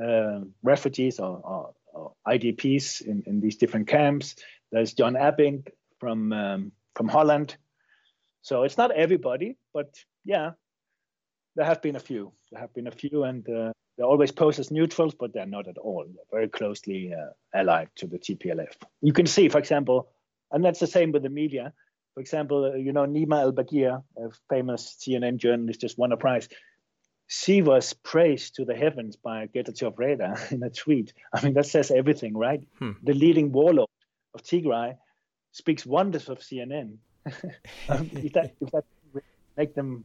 [0.00, 4.36] uh, refugees or, or, or, IDPs in, in these different camps.
[4.70, 7.56] There's John Abbink from um, from Holland.
[8.42, 10.52] So it's not everybody, but yeah,
[11.54, 12.32] there have been a few.
[12.50, 15.68] There have been a few, and uh, they're always posed as neutrals, but they're not
[15.68, 16.04] at all.
[16.06, 18.74] They're very closely uh, allied to the TPLF.
[19.00, 20.08] You can see, for example,
[20.50, 21.72] and that's the same with the media.
[22.14, 26.48] For example, uh, you know, Nima Elbagir, a famous CNN journalist, just won a prize.
[27.26, 31.12] She was praised to the heavens by Getachew Reda in a tweet.
[31.32, 32.62] I mean, that says everything, right?
[32.78, 32.92] Hmm.
[33.02, 33.88] The leading warlord
[34.34, 34.96] of Tigray
[35.52, 36.96] speaks wonders of CNN.
[37.88, 38.84] um, if, that, if that
[39.56, 40.04] make them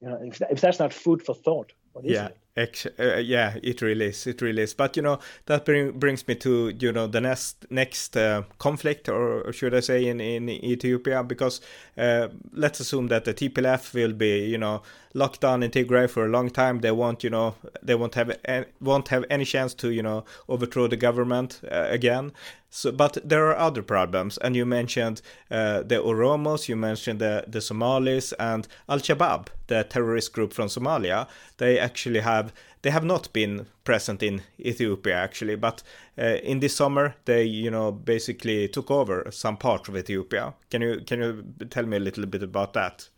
[0.00, 2.26] you know, if, if that's not food for thought, what is yeah.
[2.26, 2.36] it?
[2.60, 4.26] Ex- uh, yeah, it really is.
[4.26, 4.74] It really is.
[4.74, 9.08] But you know, that bring, brings me to you know the next next uh, conflict,
[9.08, 11.60] or should I say, in in Ethiopia, because
[11.96, 14.82] uh, let's assume that the TPLF will be you know
[15.14, 16.80] locked down in Tigray for a long time.
[16.80, 18.36] They won't you know they won't have
[18.80, 22.32] won't have any chance to you know overthrow the government uh, again.
[22.72, 27.44] So, but there are other problems, and you mentioned uh, the Oromos, you mentioned the
[27.48, 31.26] the Somalis, and Al Shabaab, the terrorist group from Somalia.
[31.56, 32.49] They actually have
[32.82, 35.82] they have not been present in Ethiopia actually, but
[36.18, 40.54] uh, in this summer they you know basically took over some part of Ethiopia.
[40.70, 43.08] Can you can you tell me a little bit about that?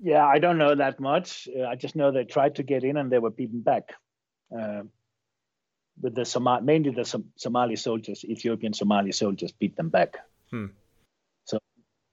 [0.00, 1.48] Yeah, I don't know that much.
[1.56, 3.94] Uh, I just know they tried to get in and they were beaten back.
[4.56, 4.82] Uh,
[6.00, 10.16] with the Somali, mainly the Som- Somali soldiers, Ethiopian Somali soldiers, beat them back.
[10.50, 10.66] Hmm.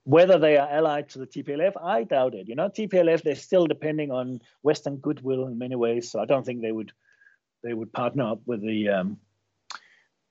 [0.05, 2.47] Whether they are allied to the TPLF, I doubt it.
[2.47, 6.45] You know, TPLF they're still depending on Western goodwill in many ways, so I don't
[6.45, 6.91] think they would
[7.63, 9.17] they would partner up with the um,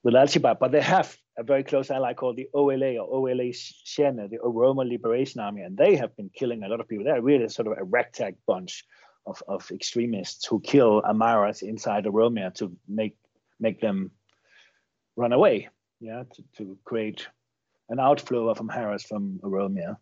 [0.04, 0.60] with Al Shabaab.
[0.60, 4.88] But they have a very close ally called the OLA or OLA Shene, the Oromo
[4.88, 7.04] Liberation Army, and they have been killing a lot of people.
[7.04, 8.84] They're really sort of a ragtag bunch
[9.26, 13.16] of, of extremists who kill Amharas inside Oromia to make
[13.58, 14.10] make them
[15.16, 15.68] run away,
[16.00, 17.26] yeah, to, to create
[17.88, 19.96] an outflow of Amharas from Oromia.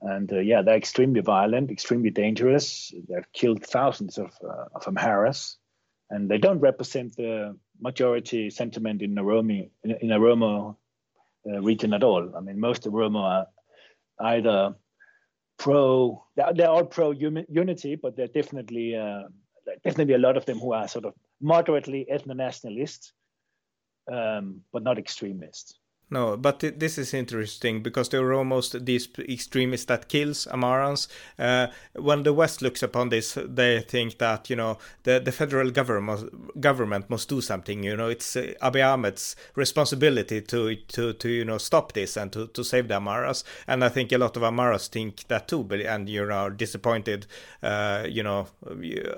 [0.00, 2.92] And uh, yeah, they're extremely violent, extremely dangerous.
[3.08, 5.56] They've killed thousands of, uh, of Amharas,
[6.10, 10.76] and they don't represent the majority sentiment in Oromi, in, in Oromo
[11.46, 12.32] uh, region at all.
[12.36, 13.46] I mean, most of Oromo are
[14.20, 14.76] either
[15.58, 19.22] pro, they're, they're all pro unity, but they're definitely uh,
[19.84, 23.12] definitely a lot of them who are sort of moderately ethno nationalist,
[24.10, 25.78] um, but not extremist.
[26.10, 31.06] No, but this is interesting because they were almost these extremists that kills Amarans.
[31.38, 31.66] Uh,
[31.96, 36.60] when the West looks upon this, they think that you know the the federal government
[36.60, 37.82] government must do something.
[37.82, 42.32] You know, it's uh, Abiy Ahmed's responsibility to to to you know stop this and
[42.32, 43.44] to to save the Amharas.
[43.66, 47.26] And I think a lot of Amharas think that too, and you know disappointed,
[47.62, 48.46] uh, you know,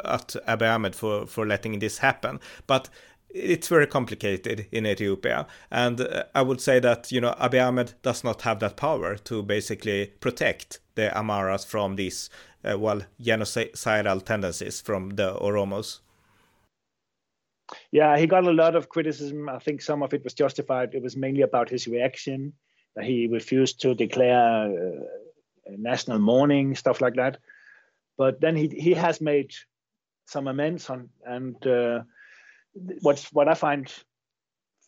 [0.05, 2.40] at Abiy Ahmed for for letting this happen.
[2.66, 2.88] But
[3.35, 5.47] it's very complicated in Ethiopia.
[5.71, 9.16] And uh, I would say that, you know, Abiy Ahmed does not have that power
[9.16, 12.31] to basically protect the Amharas from these,
[12.64, 16.01] uh, well, genocidal tendencies from the Oromos.
[17.93, 19.49] Yeah, he got a lot of criticism.
[19.49, 20.95] I think some of it was justified.
[20.95, 22.53] It was mainly about his reaction,
[22.97, 25.05] that he refused to declare uh,
[25.79, 27.38] national mourning, stuff like that.
[28.19, 29.53] But then he he has made
[30.27, 32.03] some amends on and uh,
[32.74, 33.92] what's what I find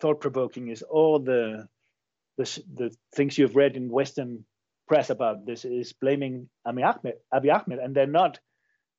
[0.00, 1.68] thought provoking is all the,
[2.38, 4.44] the the things you've read in Western
[4.88, 8.38] press about this is blaming Abiy Ahmed, Abiy Ahmed, and they're not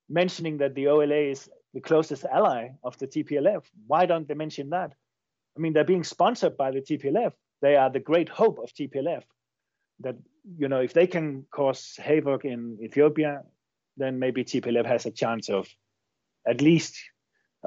[0.08, 3.62] mentioning that the OLA is the closest ally of the TPLF.
[3.86, 4.92] Why don't they mention that?
[5.56, 7.32] I mean, they're being sponsored by the TPLF.
[7.62, 9.22] They are the great hope of TPLF.
[10.00, 10.16] That
[10.58, 13.42] you know, if they can cause havoc in Ethiopia,
[13.96, 15.68] then maybe TPLF has a chance of
[16.46, 16.98] at least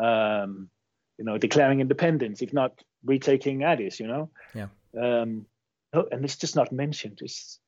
[0.01, 0.69] um,
[1.17, 4.29] you know, declaring independence, if not retaking Addis, you know.
[4.53, 4.67] Yeah.
[4.99, 5.45] Um,
[5.93, 7.19] and it's just not mentioned.
[7.21, 7.59] It's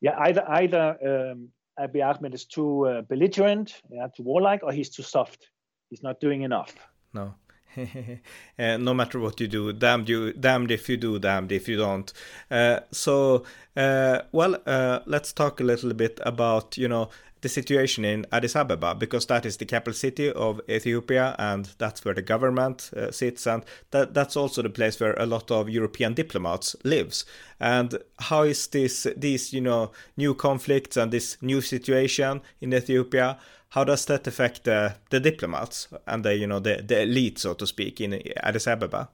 [0.00, 1.48] yeah, either either um,
[1.78, 5.50] Abiy Ahmed is too uh, belligerent, yeah, too warlike, or he's too soft.
[5.90, 6.74] He's not doing enough.
[7.12, 7.34] No.
[8.58, 11.76] uh, no matter what you do, damned you, damned if you do, damned if you
[11.76, 12.12] don't.
[12.50, 13.44] Uh, so,
[13.76, 17.08] uh, well, uh, let's talk a little bit about you know
[17.44, 22.02] the situation in Addis Ababa because that is the capital city of Ethiopia and that's
[22.02, 25.68] where the government uh, sits and that that's also the place where a lot of
[25.68, 27.26] European diplomats lives.
[27.60, 33.38] And how is this these you know new conflicts and this new situation in Ethiopia?
[33.68, 37.52] How does that affect the, the diplomats and the you know the, the elite so
[37.54, 39.10] to speak in Addis Ababa?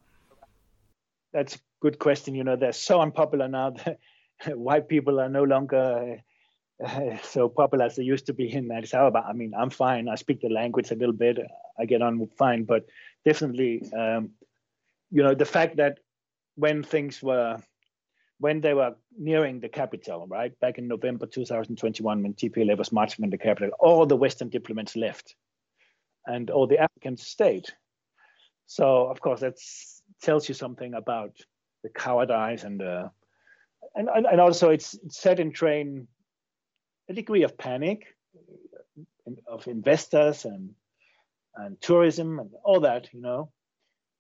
[1.33, 2.37] That's a good question.
[2.37, 3.75] You know they're so unpopular now.
[4.47, 6.23] That white people are no longer
[7.23, 9.25] so popular as they used to be in Addis Ababa.
[9.27, 10.09] I mean, I'm fine.
[10.09, 11.39] I speak the language a little bit.
[11.79, 12.87] I get on fine, but
[13.25, 14.31] definitely, um,
[15.11, 15.99] you know, the fact that
[16.57, 17.59] when things were,
[18.39, 23.25] when they were nearing the capital, right, back in November 2021, when TPLF was marching
[23.25, 25.35] in the capital, all the Western diplomats left,
[26.27, 27.67] and all the Africans stayed.
[28.67, 29.57] So, of course, that
[30.23, 31.33] tells you something about
[31.83, 33.11] the cowardice and the,
[33.95, 36.07] and and also it's set in train
[37.11, 38.07] a degree of panic
[39.47, 40.71] of investors and
[41.57, 43.51] and tourism and all that, you know.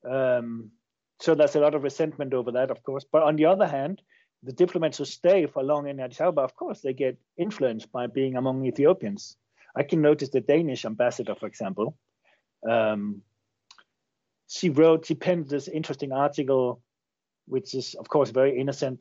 [0.04, 0.72] Um,
[1.20, 3.04] so there's a lot of resentment over that, of course.
[3.10, 4.02] But on the other hand,
[4.42, 8.08] the diplomats who stay for long in Addis Ababa, of course, they get influenced by
[8.08, 9.36] being among Ethiopians.
[9.76, 11.96] I can notice the Danish ambassador, for example.
[12.68, 13.22] Um,
[14.48, 16.82] she wrote, she penned this interesting article,
[17.46, 18.98] which is, of course, very innocent,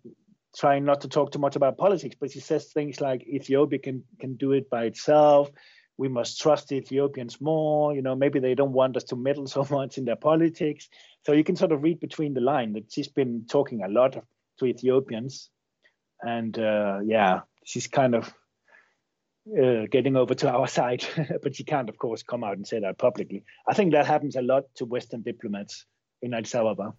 [0.57, 4.03] trying not to talk too much about politics, but he says things like Ethiopia can
[4.19, 5.49] can do it by itself.
[5.97, 7.93] We must trust the Ethiopians more.
[7.93, 10.89] You know, maybe they don't want us to meddle so much in their politics.
[11.25, 14.17] So you can sort of read between the line that she's been talking a lot
[14.59, 15.49] to Ethiopians,
[16.21, 18.33] and uh, yeah, she's kind of
[19.57, 21.05] uh, getting over to our side,
[21.41, 23.43] but she can't, of course, come out and say that publicly.
[23.67, 25.85] I think that happens a lot to Western diplomats
[26.21, 26.93] in Addis Ababa.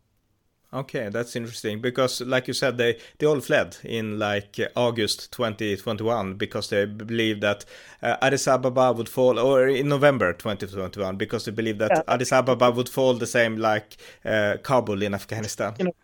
[0.73, 6.35] Okay, that's interesting because, like you said, they they all fled in like August 2021
[6.35, 7.65] because they believed that
[8.03, 12.03] uh, Addis Ababa would fall, or in November 2021 because they believed that yeah.
[12.15, 15.75] Addis Ababa would fall the same like uh, Kabul in Afghanistan.
[15.81, 15.95] You know,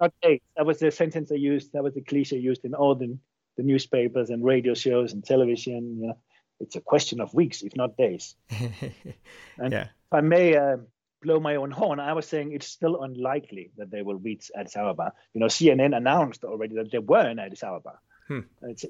[0.00, 0.40] not days.
[0.56, 1.72] That was the sentence they used.
[1.72, 3.16] That was the cliche used in all the,
[3.56, 6.00] the newspapers and radio shows and television.
[6.00, 6.18] You know,
[6.58, 8.34] it's a question of weeks, if not days.
[8.50, 9.84] and yeah.
[9.84, 10.56] if I may.
[10.56, 10.78] Uh,
[11.26, 11.98] blow my own horn.
[11.98, 15.12] I was saying it's still unlikely that they will reach Addis Ababa.
[15.34, 17.98] You know, CNN announced already that they were in Addis Ababa.
[18.28, 18.40] Hmm.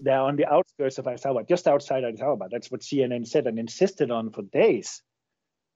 [0.01, 2.49] they're on the outskirts of Addis Ababa, just outside Addis Ababa.
[2.51, 5.03] That's what CNN said and insisted on for days.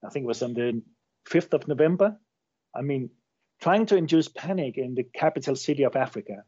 [0.04, 0.82] I think it was on the
[1.28, 2.16] 5th of November.
[2.74, 3.10] I mean,
[3.60, 6.44] trying to induce panic in the capital city of Africa,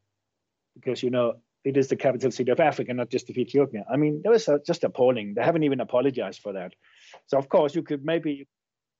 [0.74, 1.34] because, you know,
[1.64, 3.84] it is the capital city of Africa, not just of Ethiopia.
[3.92, 5.34] I mean, that was just appalling.
[5.34, 6.72] They haven't even apologized for that.
[7.26, 8.48] So, of course, you could maybe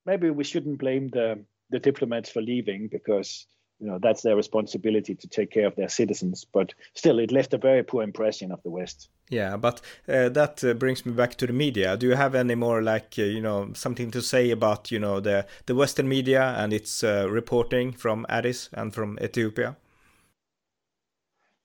[0.05, 3.47] maybe we shouldn't blame the the diplomats for leaving because
[3.79, 6.45] you know that's their responsibility to take care of their citizens.
[6.45, 9.09] But still it left a very poor impression of the west.
[9.29, 11.97] Yeah but uh, that uh, brings me back to the media.
[11.97, 15.19] Do you have any more like uh, you know something to say about you know
[15.19, 19.75] the the western media and its uh, reporting from addis and from ethiopia?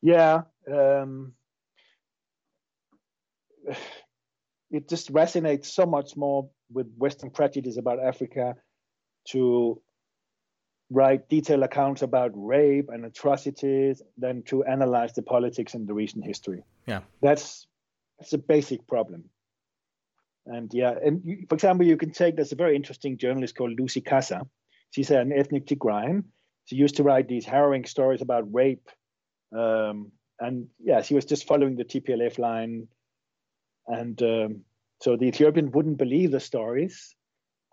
[0.01, 1.34] Yeah um,
[4.70, 8.54] it just resonates so much more with western prejudice about africa
[9.26, 9.80] to
[10.90, 16.24] write detailed accounts about rape and atrocities than to analyze the politics and the recent
[16.24, 16.64] history.
[16.86, 17.66] Yeah, that's
[18.18, 19.24] that's a basic problem.
[20.46, 23.78] And yeah, and you, for example, you can take there's a very interesting journalist called
[23.78, 24.48] Lucy Kassa.
[24.90, 26.24] She's an ethnic Tigrayan.
[26.64, 28.88] She used to write these harrowing stories about rape.
[29.56, 32.88] Um, and yeah, she was just following the TPLF line.
[33.86, 34.60] And um,
[35.01, 37.14] so the Ethiopian wouldn't believe the stories.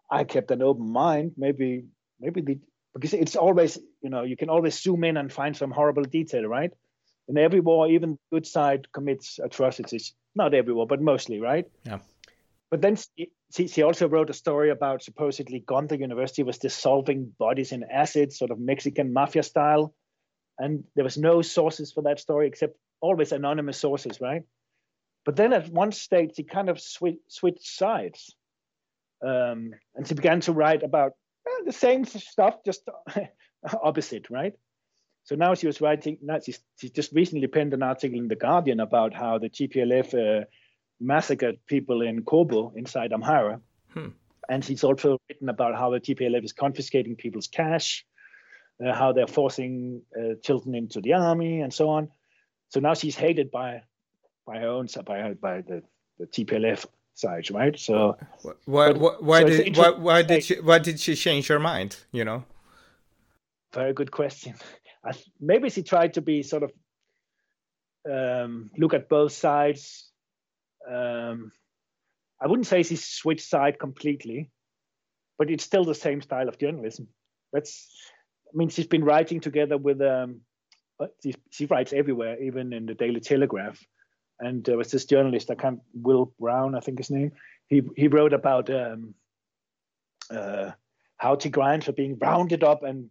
[0.09, 1.31] I kept an open mind.
[1.37, 1.85] Maybe
[2.19, 2.59] maybe the
[2.93, 6.45] because it's always you know you can always zoom in and find some horrible detail
[6.45, 6.71] right
[7.27, 11.99] in every war even good side commits atrocities not every war but mostly right yeah
[12.71, 12.97] but then
[13.53, 18.33] she, she also wrote a story about supposedly Gondar University was dissolving bodies in acid,
[18.33, 19.93] sort of Mexican mafia style.
[20.57, 24.43] And there was no sources for that story except always anonymous sources, right?
[25.25, 28.35] But then at one stage, she kind of switched, switched sides.
[29.25, 31.13] Um, and she began to write about
[31.65, 32.87] the same stuff, just
[33.83, 34.53] opposite, right?
[35.23, 36.19] So now she was writing.
[36.21, 40.13] Now she, she just recently penned an article in the Guardian about how the TPLF
[40.13, 40.45] uh,
[40.99, 43.59] massacred people in Kobo inside Amhara,
[43.91, 44.09] hmm.
[44.47, 48.05] and she's also written about how the TPLF is confiscating people's cash,
[48.85, 52.09] uh, how they're forcing uh, children into the army, and so on.
[52.69, 53.81] So now she's hated by
[54.45, 55.83] by her own by by the,
[56.19, 57.77] the TPLF sides, right?
[57.79, 58.17] So
[58.65, 61.97] why why, why so did why, why did she why did she change her mind?
[62.11, 62.43] You know.
[63.73, 64.55] Very good question.
[65.03, 66.71] I, maybe she tried to be sort of
[68.09, 70.09] um, look at both sides.
[70.89, 71.51] Um,
[72.41, 74.51] I wouldn't say she switched side completely,
[75.37, 77.07] but it's still the same style of journalism.
[77.51, 77.87] That's,
[78.47, 80.41] I mean, she's been writing together with, um,
[81.23, 83.83] she, she writes everywhere, even in the Daily Telegraph
[84.39, 87.31] and there was this journalist I can't Will Brown I think his name
[87.67, 89.15] he he wrote about um,
[90.29, 90.71] uh,
[91.17, 93.09] how Tigrayans were being rounded up and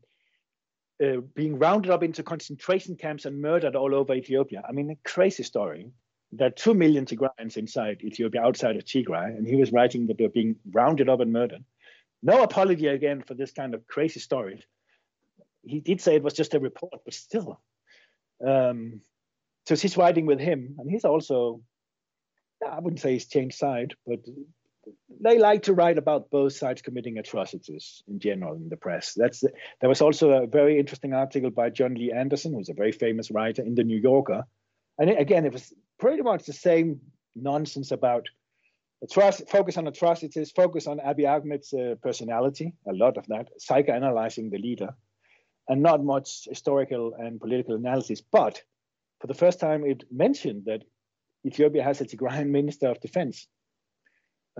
[1.02, 4.62] uh, being rounded up into concentration camps and murdered all over Ethiopia.
[4.68, 5.90] I mean, a crazy story.
[6.32, 10.18] There are two million Tigrayans inside Ethiopia, outside of Tigray, and he was writing that
[10.18, 11.64] they're being rounded up and murdered.
[12.22, 14.64] No apology again for this kind of crazy story.
[15.62, 17.60] He did say it was just a report, but still.
[18.44, 19.00] Um,
[19.66, 21.60] so she's riding with him, and he's also,
[22.68, 24.20] I wouldn't say he's changed side, but
[25.20, 29.14] they like to write about both sides committing atrocities in general in the press.
[29.14, 29.50] That's the,
[29.80, 33.30] there was also a very interesting article by Jon Lee Anderson, who's a very famous
[33.30, 34.44] writer in the New Yorker,
[34.98, 37.00] and again, it was pretty much the same
[37.34, 38.28] nonsense about
[39.10, 44.58] focus on atrocities, focus on Abiy Ahmed's uh, personality, a lot of that, psychoanalyzing the
[44.58, 44.94] leader,
[45.68, 48.62] and not much historical and political analysis, but
[49.24, 50.82] for the first time, it mentioned that
[51.46, 53.48] Ethiopia has a Tigrayan Minister of Defense.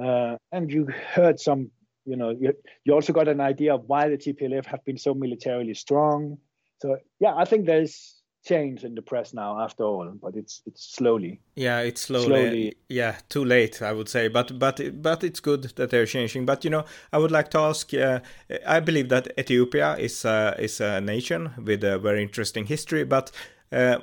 [0.02, 1.70] Uh, and you heard some,
[2.06, 5.12] you know, you, you also got an idea of why the TPLF have been so
[5.12, 6.38] militarily strong.
[6.80, 10.94] So, yeah, I think there's change in the press now after all but it's it's
[10.94, 11.40] slowly.
[11.56, 14.28] Yeah it's slowly, slowly, yeah too late i would say.
[14.28, 16.44] But but but it's good that they're changing.
[16.44, 18.20] But you know i would like to ask uh,
[18.66, 23.32] i believe that ethiopia is uh, is a nation with a very interesting history but
[23.74, 23.98] uh,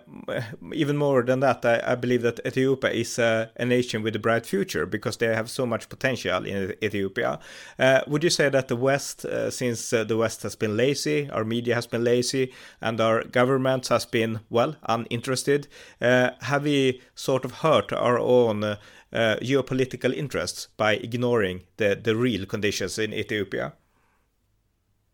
[0.74, 4.20] even more than that, I, I believe that Ethiopia is uh, a nation with a
[4.20, 7.40] bright future because they have so much potential in Ethiopia.
[7.80, 11.46] Uh, would you say that the West, uh, since the West has been lazy, our
[11.46, 12.52] media has been lazy,
[12.82, 15.68] and our government has been, well, uninterested,
[16.02, 18.78] have we sort of hurt our own
[19.14, 23.74] geopolitical interests by ignoring the, the real conditions in Ethiopia?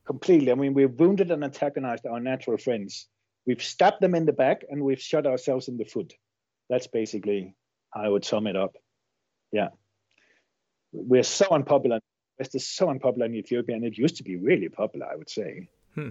[0.05, 0.51] Completely.
[0.51, 3.07] I mean, we've wounded and antagonized our natural friends
[3.47, 6.13] we've stabbed them in the back and we've shot ourselves in the foot.
[6.69, 7.55] That's basically
[7.91, 8.75] how I would sum it up.
[9.51, 9.69] Yeah.
[10.91, 12.01] We're so unpopular.
[12.37, 15.29] West is so unpopular in Ethiopia, and it used to be really popular, I would
[15.29, 15.69] say.
[15.95, 16.09] Hmm.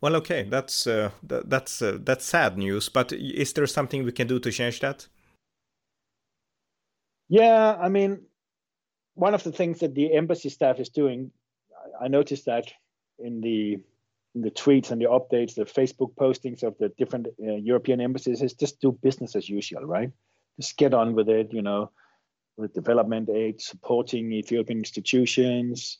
[0.00, 2.88] Well, okay, that's uh, th- that's uh, that's sad news.
[2.88, 5.08] But is there something we can do to change that?
[7.28, 8.20] Yeah, I mean,
[9.14, 11.32] one of the things that the embassy staff is doing,
[12.00, 12.72] I noticed that
[13.18, 13.78] in the
[14.42, 18.52] the tweets and the updates, the Facebook postings of the different uh, European embassies is
[18.54, 20.10] just do business as usual, right?
[20.60, 21.90] Just get on with it, you know,
[22.56, 25.98] with development aid, supporting Ethiopian institutions.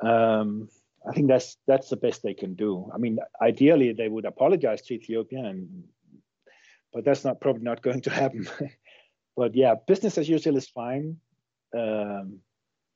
[0.00, 0.68] Um,
[1.08, 2.90] I think that's that's the best they can do.
[2.94, 5.84] I mean, ideally they would apologize to Ethiopia, and
[6.92, 8.48] but that's not probably not going to happen.
[9.36, 11.18] but yeah, business as usual is fine.
[11.76, 12.40] Um,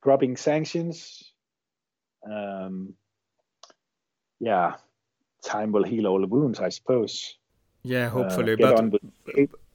[0.03, 1.33] dropping sanctions.
[2.29, 2.95] Um,
[4.41, 4.75] yeah,
[5.43, 7.37] time will heal all the wounds, I suppose.
[7.83, 8.63] Yeah, hopefully.
[8.63, 9.01] Uh, but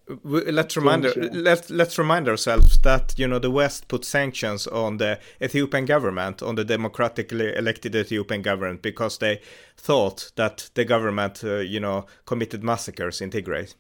[0.08, 1.04] let's remind
[1.34, 6.44] let's let's remind ourselves that you know the West put sanctions on the Ethiopian government,
[6.44, 9.42] on the democratically elected Ethiopian government, because they
[9.78, 13.74] thought that the government, uh, you know, committed massacres in Tigray.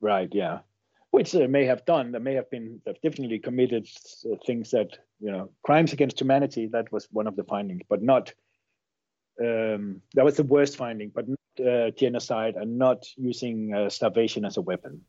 [0.00, 0.28] Right.
[0.32, 0.60] Yeah.
[1.12, 2.10] Which they may have done.
[2.10, 2.80] They may have been.
[2.84, 3.86] They've definitely committed
[4.24, 6.66] uh, things that you know crimes against humanity.
[6.66, 8.32] That was one of the findings, but not.
[9.40, 11.26] Um, that was the worst finding, but
[11.64, 15.02] uh, genocide and not using uh, starvation as a weapon.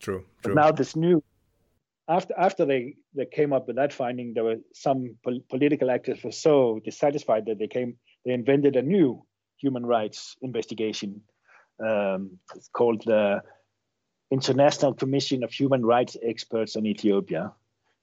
[0.00, 0.24] True.
[0.42, 0.54] True.
[0.54, 1.22] But now this new
[2.08, 6.22] after after they they came up with that finding, there were some pol- political actors
[6.22, 9.24] were so dissatisfied that they came they invented a new
[9.58, 11.22] human rights investigation.
[11.84, 13.42] Um, it's called the
[14.30, 17.52] International Commission of Human Rights Experts on Ethiopia.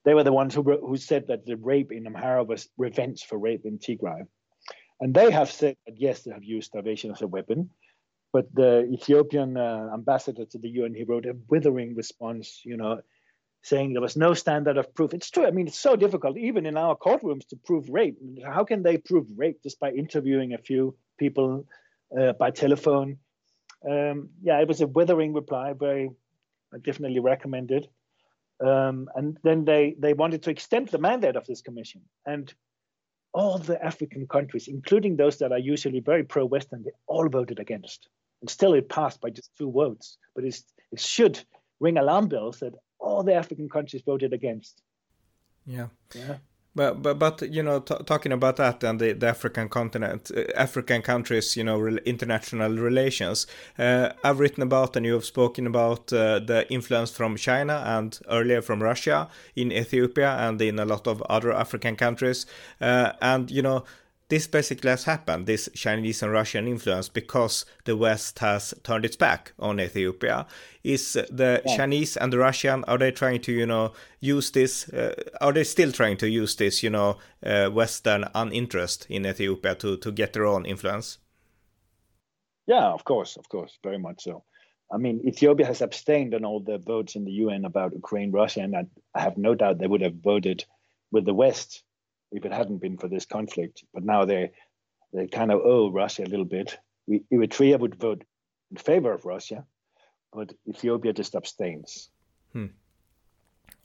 [0.05, 3.37] They were the ones who who said that the rape in Amhara was revenge for
[3.37, 4.27] rape in Tigray.
[5.03, 7.69] And they have said that yes, they have used starvation as a weapon.
[8.31, 13.01] But the Ethiopian uh, ambassador to the UN, he wrote a withering response, you know,
[13.63, 15.13] saying there was no standard of proof.
[15.13, 15.45] It's true.
[15.45, 18.17] I mean, it's so difficult, even in our courtrooms, to prove rape.
[18.45, 21.67] How can they prove rape just by interviewing a few people
[22.17, 23.17] uh, by telephone?
[23.85, 26.11] Um, yeah, it was a withering reply, very
[26.73, 27.89] I definitely recommended.
[28.65, 32.03] Um, and then they they wanted to extend the mandate of this commission.
[32.25, 32.53] And
[33.33, 38.07] all the African countries, including those that are usually very pro-Western, they all voted against.
[38.41, 40.17] And still it passed by just two votes.
[40.35, 40.63] But it
[40.95, 41.39] should
[41.79, 44.81] ring alarm bells that all the African countries voted against.
[45.65, 45.87] Yeah.
[46.13, 46.37] Yeah.
[46.75, 50.45] But but but you know, t- talking about that and the, the African continent, uh,
[50.55, 53.45] African countries, you know, re- international relations.
[53.77, 58.19] Uh, I've written about and you have spoken about uh, the influence from China and
[58.27, 62.47] earlier from Russia in Ethiopia and in a lot of other African countries.
[62.81, 63.83] Uh, and you know,
[64.33, 69.15] this basically has happened, this Chinese and Russian influence, because the West has turned its
[69.15, 70.47] back on Ethiopia.
[70.83, 71.77] Is the yeah.
[71.77, 75.63] Chinese and the Russian, are they trying to, you know, use this, uh, are they
[75.63, 80.33] still trying to use this, you know, uh, Western uninterest in Ethiopia to, to get
[80.33, 81.19] their own influence?
[82.65, 84.43] Yeah, of course, of course, very much so.
[84.91, 88.61] I mean, Ethiopia has abstained on all the votes in the UN about Ukraine, Russia,
[88.61, 90.65] and I, I have no doubt they would have voted
[91.11, 91.83] with the West
[92.33, 93.83] if it hadn't been for this conflict.
[93.93, 94.51] But now they
[95.13, 96.77] they kind of owe Russia a little bit.
[97.07, 98.23] We, Eritrea would vote
[98.71, 99.65] in favor of Russia,
[100.33, 102.09] but Ethiopia just abstains.
[102.51, 102.67] Hmm.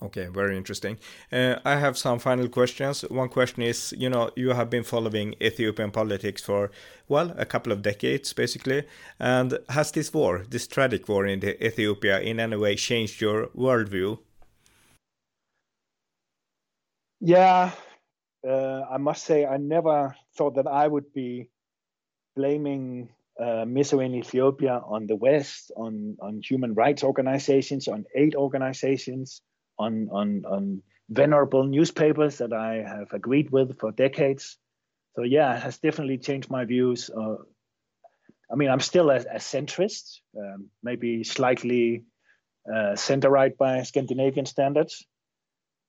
[0.00, 0.96] Okay, very interesting.
[1.32, 3.02] Uh, I have some final questions.
[3.02, 6.70] One question is, you know, you have been following Ethiopian politics for,
[7.08, 8.84] well, a couple of decades, basically.
[9.18, 14.18] And has this war, this tragic war in Ethiopia, in any way changed your worldview?
[17.20, 17.72] Yeah,
[18.46, 21.50] uh, I must say I never thought that I would be
[22.36, 23.10] blaming
[23.40, 29.42] uh, in Ethiopia on the West, on on human rights organizations, on aid organizations,
[29.78, 34.58] on on on venerable newspapers that I have agreed with for decades.
[35.16, 37.10] So yeah, it has definitely changed my views.
[37.10, 37.36] Uh,
[38.50, 42.04] I mean, I'm still a, a centrist, um, maybe slightly
[42.72, 45.06] uh, center right by Scandinavian standards.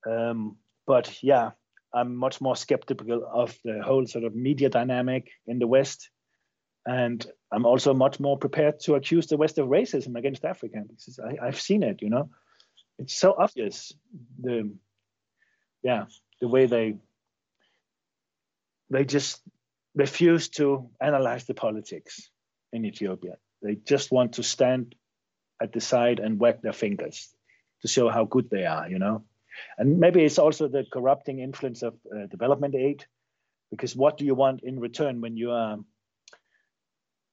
[0.09, 1.51] Um, but yeah,
[1.93, 6.09] I'm much more skeptical of the whole sort of media dynamic in the West.
[6.85, 11.19] And I'm also much more prepared to accuse the West of racism against Africa because
[11.19, 12.29] I, have seen it, you know.
[12.97, 13.93] It's so obvious
[14.41, 14.71] the
[15.81, 16.05] yeah,
[16.41, 16.97] the way they
[18.89, 19.41] they just
[19.95, 22.29] refuse to analyze the politics
[22.73, 23.37] in Ethiopia.
[23.61, 24.95] They just want to stand
[25.61, 27.29] at the side and wag their fingers
[27.81, 29.23] to show how good they are, you know.
[29.77, 33.05] And maybe it's also the corrupting influence of uh, development aid,
[33.71, 35.85] because what do you want in return when you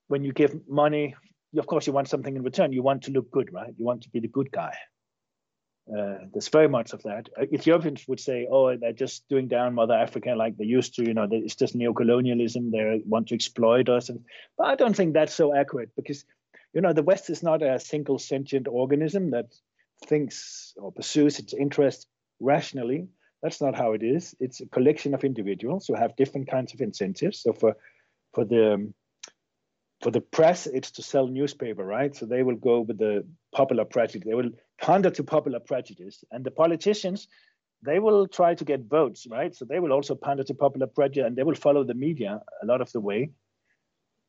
[0.09, 1.15] when you give money?
[1.57, 2.73] Of course, you want something in return.
[2.73, 3.75] You want to look good, right?
[3.77, 4.75] You want to be the good guy.
[5.89, 7.29] Uh, there's very much of that.
[7.41, 11.05] Uh, Ethiopians would say, "Oh, they're just doing down Mother Africa like they used to."
[11.05, 12.73] You know, it's just neocolonialism.
[12.73, 14.25] They want to exploit us, and
[14.59, 16.25] but I don't think that's so accurate because,
[16.75, 19.47] you know, the West is not a single sentient organism that
[20.07, 22.07] thinks or pursues its interests
[22.41, 23.09] rationally.
[23.43, 24.35] That's not how it is.
[24.41, 27.41] It's a collection of individuals who have different kinds of incentives.
[27.43, 27.77] So for
[28.35, 28.93] for the
[30.03, 32.15] for the press, it's to sell newspaper, right?
[32.15, 34.27] So they will go with the popular prejudice.
[34.27, 37.29] They will pander to popular prejudice, and the politicians,
[37.83, 39.55] they will try to get votes, right?
[39.55, 42.67] So they will also pander to popular pressure and they will follow the media a
[42.67, 43.31] lot of the way.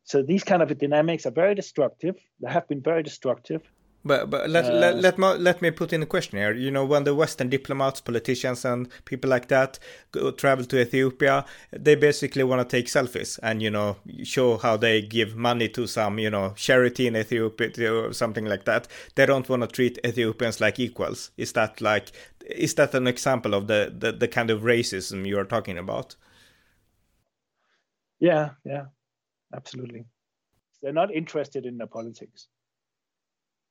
[0.04, 2.16] So these kind of dynamics are very destructive.
[2.40, 3.62] They have been very destructive.
[4.08, 6.54] But but let, uh, let let me let me put in a question here.
[6.54, 9.80] You know, when the Western diplomats, politicians, and people like that
[10.12, 14.78] go, travel to Ethiopia, they basically want to take selfies and you know show how
[14.78, 18.88] they give money to some you know charity in Ethiopia or something like that.
[19.16, 21.32] They don't want to treat Ethiopians like equals.
[21.38, 22.12] Is that like
[22.46, 26.16] is that an example of the the, the kind of racism you are talking about?
[28.20, 28.86] Yeah, yeah,
[29.54, 30.06] absolutely.
[30.82, 32.48] They're not interested in the politics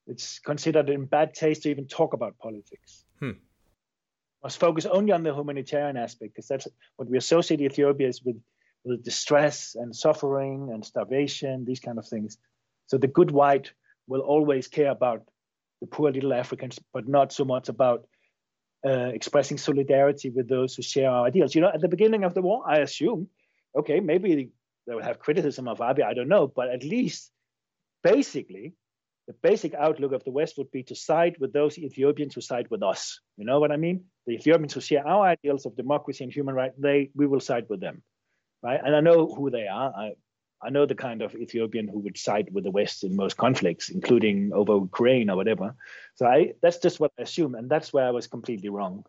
[0.07, 3.05] it's considered in bad taste to even talk about politics.
[3.19, 3.33] Hmm.
[4.43, 8.41] Must focus only on the humanitarian aspect because that's what we associate Ethiopia is with,
[8.85, 12.39] with distress and suffering and starvation, these kind of things.
[12.87, 13.73] So the good white
[14.07, 15.23] will always care about
[15.81, 18.07] the poor little Africans, but not so much about
[18.87, 21.55] uh, expressing solidarity with those who share our ideals.
[21.55, 23.27] You know, at the beginning of the war, I assumed,
[23.75, 24.51] okay, maybe
[24.87, 27.33] they will have criticism of Abiy, I don't know, but at least
[28.05, 28.75] basically
[29.27, 32.69] the basic outlook of the West would be to side with those Ethiopians who side
[32.71, 33.21] with us.
[33.37, 34.05] You know what I mean?
[34.27, 37.67] The Ethiopians who share our ideals of democracy and human rights, they we will side
[37.69, 38.03] with them,
[38.63, 38.81] right?
[38.83, 39.93] And I know who they are.
[39.93, 40.13] I
[40.63, 43.91] I know the kind of Ethiopian who would side with the West in most conflicts,
[43.91, 45.75] including over Ukraine or whatever.
[46.15, 49.05] So I that's just what I assume, and that's where I was completely wrong.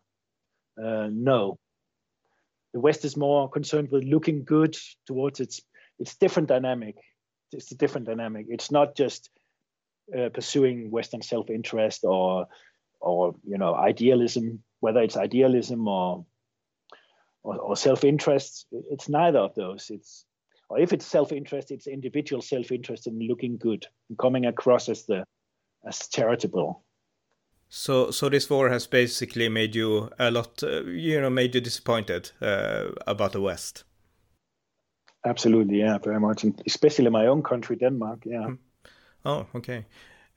[0.81, 1.57] Uh, no,
[2.73, 5.61] the West is more concerned with looking good towards its
[5.99, 6.95] its different dynamic.
[7.51, 8.47] It's a different dynamic.
[8.49, 9.29] It's not just
[10.15, 12.47] uh, pursuing Western self-interest or
[12.99, 16.25] or you know idealism, whether it's idealism or
[17.43, 18.67] or, or self-interest.
[18.91, 19.89] It's neither of those.
[19.89, 20.25] It's
[20.69, 25.23] or if it's self-interest, it's individual self-interest in looking good and coming across as the
[25.87, 26.83] as charitable.
[27.69, 31.59] So, so this war has basically made you a lot, uh, you know, made you
[31.59, 33.83] disappointed uh, about the West.
[35.25, 38.23] Absolutely, yeah, very much, and especially my own country, Denmark.
[38.25, 38.47] Yeah.
[38.47, 38.57] Mm.
[39.25, 39.85] Oh, okay.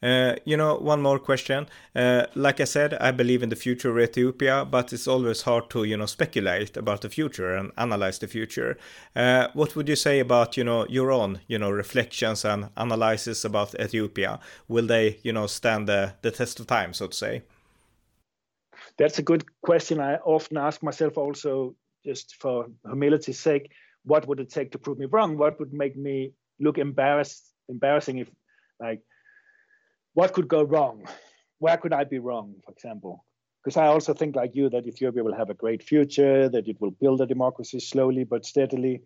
[0.03, 1.67] Uh, you know, one more question.
[1.95, 5.69] Uh, like I said, I believe in the future of Ethiopia, but it's always hard
[5.71, 8.79] to, you know, speculate about the future and analyze the future.
[9.15, 13.45] Uh, what would you say about, you know, your own, you know, reflections and analysis
[13.45, 14.41] about Ethiopia?
[14.69, 17.43] Will they, you know, stand the, the test of time, so to say?
[18.97, 20.01] That's a good question.
[20.01, 21.75] I often ask myself also,
[22.07, 23.71] just for humility's sake,
[24.05, 25.37] what would it take to prove me wrong?
[25.37, 28.31] What would make me look embarrassed, embarrassing if
[28.81, 29.03] like,
[30.15, 31.07] what could go wrong?
[31.59, 33.25] Where could I be wrong, for example?
[33.63, 36.81] Because I also think, like you, that Ethiopia will have a great future, that it
[36.81, 39.03] will build a democracy slowly but steadily,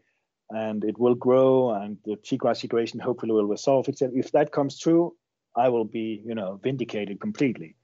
[0.51, 4.13] and it will grow, and the Tigray situation hopefully will resolve itself.
[4.15, 5.17] If that comes true,
[5.57, 7.77] I will be, you know, vindicated completely.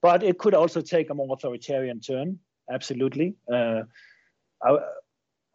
[0.00, 2.38] But it could also take a more authoritarian turn.
[2.70, 3.82] Absolutely, uh,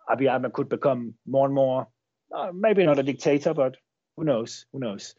[0.09, 1.87] Abiy Ahmed could become more and more,
[2.35, 3.77] uh, maybe not a dictator, but
[4.15, 4.65] who knows?
[4.73, 5.15] Who knows?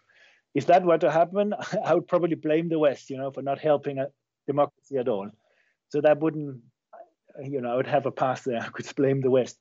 [0.59, 1.55] If that were to happen,
[1.85, 4.05] I would probably blame the West, you know, for not helping
[4.47, 5.31] democracy at all.
[5.91, 6.59] So that wouldn't,
[7.45, 8.61] you know, I would have a pass there.
[8.67, 9.57] I could blame the West.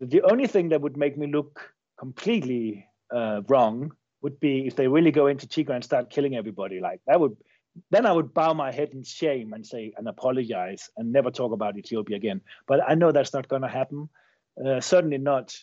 [0.00, 1.60] The only thing that would make me look
[1.98, 6.78] completely uh, wrong would be if they really go into Tigray and start killing everybody.
[6.80, 7.36] Like that would,
[7.90, 11.52] then I would bow my head in shame and say and apologize and never talk
[11.52, 12.40] about Ethiopia again.
[12.68, 14.08] But I know that's not going to happen.
[14.64, 15.58] Uh, certainly not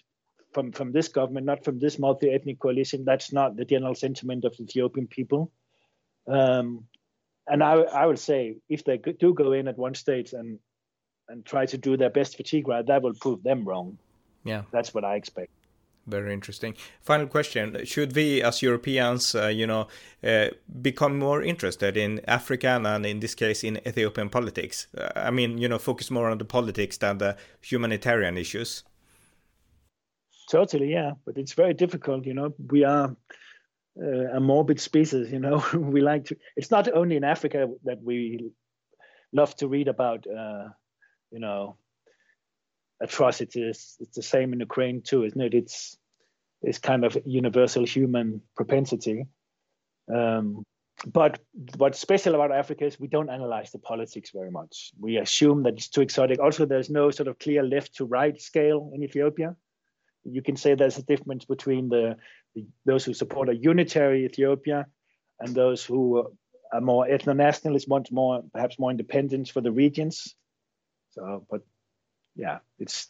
[0.53, 3.05] from, from this government, not from this multi-ethnic coalition.
[3.05, 5.51] That's not the general sentiment of the Ethiopian people.
[6.27, 6.85] Um,
[7.47, 10.59] and I, I would say if they do go in at one stage and
[11.29, 13.97] and try to do their best for Tigray, that will prove them wrong.
[14.43, 15.51] Yeah, that's what I expect.
[16.05, 16.75] Very interesting.
[17.01, 19.87] Final question: Should we, as Europeans, uh, you know,
[20.23, 20.47] uh,
[20.81, 24.87] become more interested in African and, in this case, in Ethiopian politics?
[24.97, 28.83] Uh, I mean, you know, focus more on the politics than the humanitarian issues.
[30.49, 31.11] Totally, yeah.
[31.25, 32.53] But it's very difficult, you know.
[32.71, 33.15] We are
[34.01, 35.63] uh, a morbid species, you know.
[35.73, 36.37] we like to.
[36.55, 38.51] It's not only in Africa that we
[39.33, 40.69] love to read about, uh,
[41.31, 41.77] you know,
[43.01, 43.97] atrocities.
[43.99, 45.53] It's the same in Ukraine too, isn't it?
[45.53, 45.97] It's
[46.61, 49.25] it's kind of universal human propensity.
[50.13, 50.63] Um,
[51.05, 51.39] but
[51.75, 54.91] what's special about Africa is we don't analyze the politics very much.
[54.99, 56.39] We assume that it's too exotic.
[56.39, 59.55] Also, there's no sort of clear left to right scale in Ethiopia
[60.29, 62.17] you can say there's a difference between the,
[62.55, 64.85] the, those who support a unitary Ethiopia
[65.39, 66.27] and those who
[66.73, 70.35] are more ethno-nationalist, want more perhaps more independence for the regions.
[71.11, 71.61] So, but
[72.35, 73.07] yeah, it's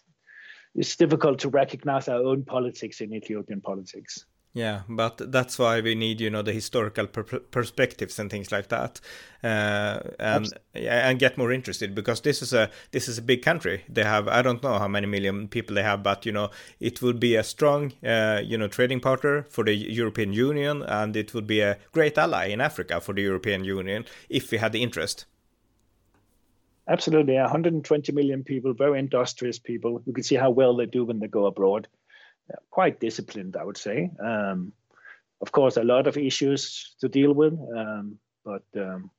[0.76, 4.26] it's difficult to recognize our own politics in Ethiopian politics.
[4.58, 8.70] Yeah, but that's why we need, you know, the historical per perspectives and things like
[8.70, 9.00] that,
[9.44, 13.84] uh, and and get more interested because this is a this is a big country.
[13.88, 16.50] They have I don't know how many million people they have, but you know,
[16.80, 21.16] it would be a strong, uh, you know, trading partner for the European Union, and
[21.16, 24.72] it would be a great ally in Africa for the European Union if we had
[24.72, 25.28] the interest.
[26.88, 30.02] Absolutely, 120 million people, very industrious people.
[30.08, 31.88] You can see how well they do when they go abroad
[32.70, 34.12] quite disciplined, I would say.
[34.24, 34.74] Um,
[35.42, 39.12] of course, a lot of issues to deal with, um, but um,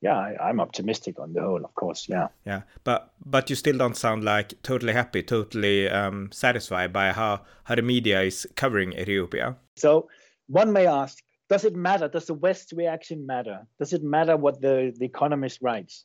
[0.00, 1.64] yeah, I, am optimistic on the whole.
[1.64, 2.28] Of course, yeah.
[2.44, 7.42] Yeah, but but you still don't sound like totally happy, totally um, satisfied by how
[7.64, 9.56] how the media is covering Ethiopia.
[9.76, 10.08] So
[10.48, 12.08] one may ask, does it matter?
[12.08, 13.66] Does the West reaction matter?
[13.78, 16.04] Does it matter what the the Economist writes?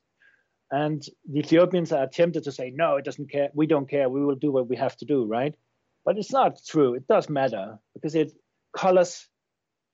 [0.71, 3.49] And the Ethiopians are tempted to say, no, it doesn't care.
[3.53, 4.07] We don't care.
[4.09, 5.53] We will do what we have to do, right?
[6.03, 6.95] But it's not true.
[6.95, 8.31] It does matter because it
[8.75, 9.27] colors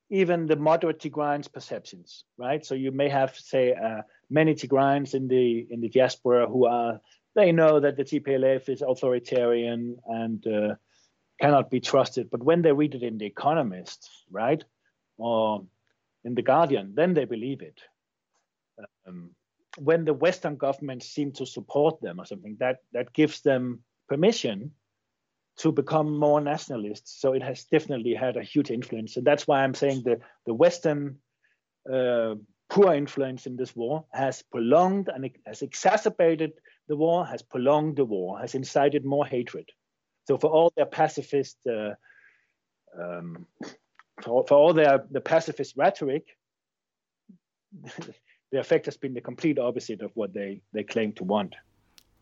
[0.09, 2.65] even the moderate Tigrayans' perceptions, right?
[2.65, 7.01] So you may have, say, uh, many Tigrayans in the in the diaspora who are
[7.35, 10.75] they know that the TPLF is authoritarian and uh,
[11.39, 12.29] cannot be trusted.
[12.31, 14.63] But when they read it in The Economist, right,
[15.17, 15.63] or
[16.23, 17.79] in The Guardian, then they believe it.
[19.07, 19.31] Um,
[19.77, 24.71] when the Western governments seem to support them or something, that that gives them permission
[25.57, 27.19] to become more nationalist.
[27.19, 30.53] So it has definitely had a huge influence, and that's why I'm saying the the
[30.53, 31.17] Western
[31.91, 32.35] uh,
[32.69, 36.53] poor influence in this war has prolonged and has exacerbated
[36.87, 39.69] the war, has prolonged the war, has incited more hatred.
[40.27, 41.93] So for all their pacifist, uh,
[42.99, 43.45] um,
[44.21, 46.25] for, for all their the pacifist rhetoric,
[48.51, 51.55] the effect has been the complete opposite of what they they claim to want.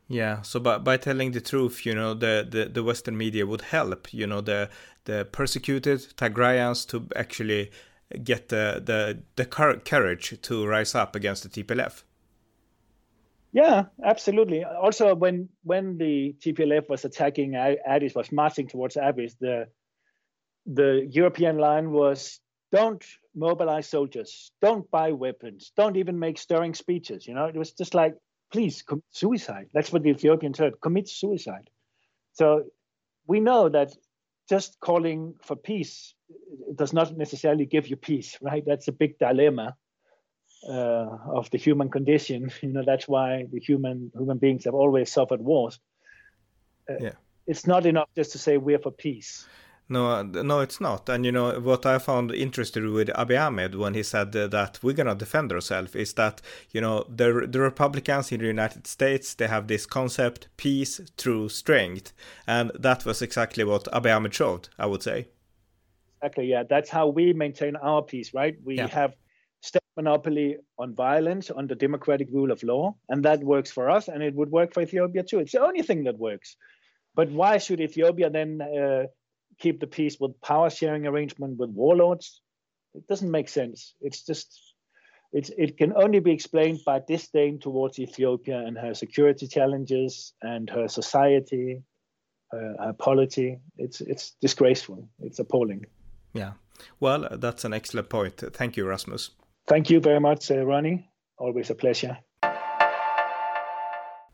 [0.07, 3.61] Yeah, so by, by telling the truth, you know, the, the, the Western media would
[3.61, 4.69] help, you know, the
[5.05, 7.71] the persecuted Tigrayans to actually
[8.23, 12.03] get the the, the courage to rise up against the TPLF.
[13.51, 14.63] Yeah, absolutely.
[14.63, 19.67] Also, when when the TPLF was attacking Addis, was marching towards Addis, the
[20.65, 22.39] the European line was
[22.71, 23.03] don't
[23.33, 27.27] mobilize soldiers, don't buy weapons, don't even make stirring speeches.
[27.27, 28.15] You know, it was just like
[28.51, 29.67] please commit suicide.
[29.73, 31.69] That's what the Ethiopians said commit suicide.
[32.33, 32.65] So
[33.27, 33.91] we know that
[34.49, 36.13] just calling for peace
[36.75, 38.63] does not necessarily give you peace, right?
[38.65, 39.75] That's a big dilemma
[40.67, 42.51] uh, of the human condition.
[42.61, 45.79] You know, that's why the human human beings have always suffered wars.
[46.89, 47.11] Uh, yeah.
[47.47, 49.47] It's not enough just to say we're for peace.
[49.87, 51.07] No, no, it's not.
[51.09, 54.95] And you know what I found interesting with Abiy Ahmed when he said that we're
[54.95, 59.47] gonna defend ourselves is that you know the the Republicans in the United States they
[59.47, 62.13] have this concept peace through strength,
[62.47, 64.69] and that was exactly what Abiy Ahmed showed.
[64.79, 65.27] I would say.
[66.21, 66.47] Exactly.
[66.47, 68.55] Yeah, that's how we maintain our peace, right?
[68.63, 68.87] We yeah.
[68.87, 69.13] have
[69.61, 74.23] state monopoly on violence under democratic rule of law, and that works for us, and
[74.23, 75.39] it would work for Ethiopia too.
[75.39, 76.57] It's the only thing that works.
[77.13, 78.61] But why should Ethiopia then?
[78.61, 79.05] Uh,
[79.59, 82.41] keep the peace with power sharing arrangement with warlords.
[82.93, 83.93] It doesn't make sense.
[84.01, 84.75] It's just
[85.33, 90.69] it's, it can only be explained by disdain towards Ethiopia and her security challenges and
[90.69, 91.83] her society,
[92.51, 93.59] her, her polity.
[93.77, 95.09] It's it's disgraceful.
[95.19, 95.85] It's appalling.
[96.33, 96.53] Yeah.
[96.99, 98.43] Well, that's an excellent point.
[98.53, 99.31] Thank you, Rasmus.
[99.67, 101.09] Thank you very much, uh, Ronnie.
[101.37, 102.17] Always a pleasure.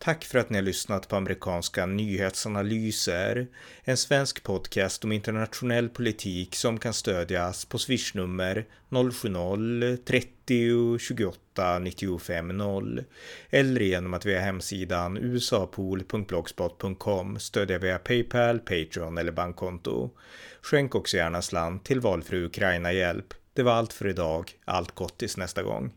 [0.04, 3.48] Tack för att ni har lyssnat på amerikanska nyhetsanalyser,
[3.84, 13.04] en svensk podcast om internationell politik som kan stödjas på swishnummer 070-30 28 95 0
[13.50, 20.10] eller genom att via hemsidan usapool.blogspot.com stödja via Paypal, Patreon eller bankkonto.
[20.62, 23.34] Skänk också gärna slant till valfri Ukraina-hjälp.
[23.54, 24.52] Det var allt för idag.
[24.66, 25.92] Allt gott tills nästa gång.